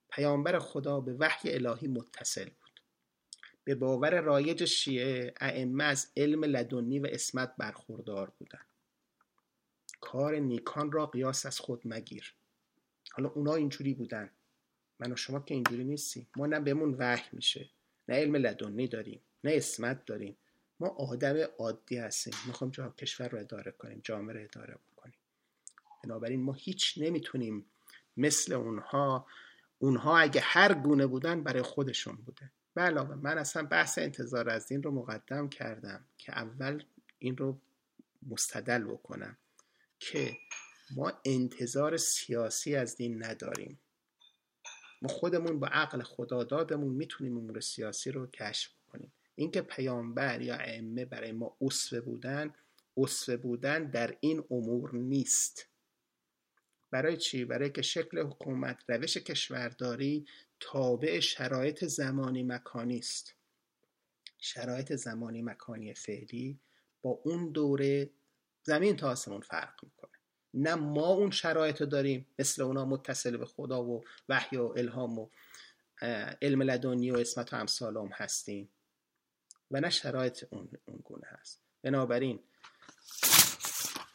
[0.09, 2.81] پیامبر خدا به وحی الهی متصل بود.
[3.63, 8.65] به باور رایج شیعه ائمه از علم لدنی و اسمت برخوردار بودند.
[10.01, 12.33] کار نیکان را قیاس از خود مگیر.
[13.11, 14.29] حالا اونا اینجوری بودن.
[14.99, 16.27] من و شما که اینجوری نیستیم.
[16.35, 17.69] ما نه بهمون وحی میشه.
[18.10, 20.38] نه علم لدنی داریم نه اسمت داریم.
[20.80, 22.34] ما آدم عادی هستیم.
[22.47, 25.20] می‌خوام جا کشور رو اداره کنیم جامعه رو اداره بکنیم.
[26.03, 27.66] بنابراین ما هیچ نمی‌تونیم
[28.18, 29.28] مثل اونها
[29.80, 32.51] اونها اگه هر گونه بودن برای خودشون بوده.
[32.78, 36.84] علاوه من اصلا بحث انتظار از دین رو مقدم کردم که اول
[37.20, 37.60] این رو
[38.28, 39.38] مستدل بکنم
[39.99, 40.38] که
[40.95, 43.80] ما انتظار سیاسی از دین نداریم.
[45.02, 49.12] ما خودمون با عقل خدادادمون می‌تونیم امور سیاسی رو کشف کنیم.
[49.36, 52.54] اینکه پیامبر یا ائمه برای ما اسوه بودن
[52.97, 55.68] اسوه بودن در این امور نیست.
[56.91, 60.26] برای چی؟ برای که شکل حکومت روش کشورداری
[60.60, 63.36] تابع شرایط زمانی مکانی است.
[64.38, 66.60] شرایط زمانی مکانی فعلی
[67.02, 68.10] با اون دوره
[68.64, 69.99] زمین تا آسمون فرق می‌کنه.
[70.54, 75.30] نه ما اون شرایط داریم مثل اونا متصل به خدا و وحی و الهام و
[76.41, 78.70] علم لدنی و اسمت و امثال هم هستیم.
[79.72, 81.62] و نه شرایط اون, اون گونه هست.
[81.82, 82.39] بنابراین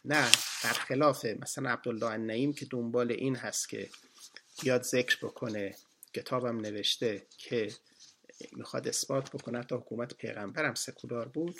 [0.05, 0.31] نه
[0.63, 3.89] برخلاف مثلا عبدالله النعیم که دنبال این هست که
[4.61, 5.75] بیاد ذکر بکنه
[6.13, 7.73] کتابم نوشته که
[8.51, 11.55] می‌خواد اثبات بکنه تا حکومت پیغمبرم سکولار بود.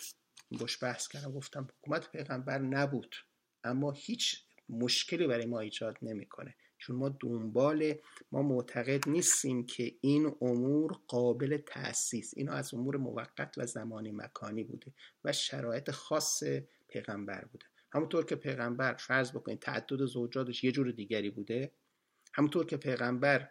[0.51, 3.15] باش بحث کردم گفتم حکومت پیغمبر نبود.
[3.63, 6.55] اما هیچ مشکلی برای ما ایجاد نمی‌کنه.
[6.77, 7.93] چون ما دنبال
[8.31, 14.63] ما معتقد نیستیم که این امور قابل تاسیس اینا از امور موقت و زمانی مکانی
[14.63, 14.93] بوده
[15.23, 16.43] و شرایط خاص
[16.87, 17.65] پیغمبر بوده.
[17.91, 21.71] همونطور که پیغمبر فرض بکنید تعدد زوجاتش یه جور دیگری بوده.
[22.33, 23.49] همونطور که پیغمبر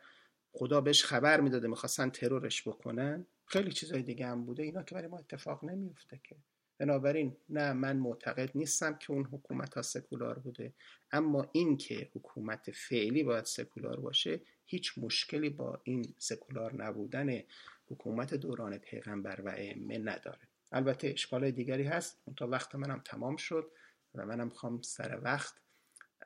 [0.52, 4.62] خدا بهش خبر می‌داده می‌خواستن ترورش بکنن خیلی چیزای دیگه هم بوده.
[4.62, 6.36] اینا که برای ما اتفاق نمیفته که.
[6.78, 10.72] بنابراین نه من معتقد نیستم که اون حکومت ها سکولار بوده
[11.12, 17.42] اما این که حکومت فعلی باید سکولار باشه هیچ مشکلی با این سکولار نبودن
[17.86, 20.48] حکومت دوران پیغمبر و ائمه نداره.
[20.72, 22.22] البته اشکال دیگری هست.
[22.36, 23.70] تا وقت منم تمام شد
[24.14, 25.54] و منم خوام سر وقت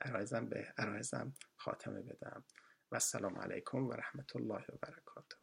[0.00, 2.44] عرایزم به عرایزم خاتمه بدم.
[2.92, 5.37] و السلام علیکم و رحمت الله و برکاته.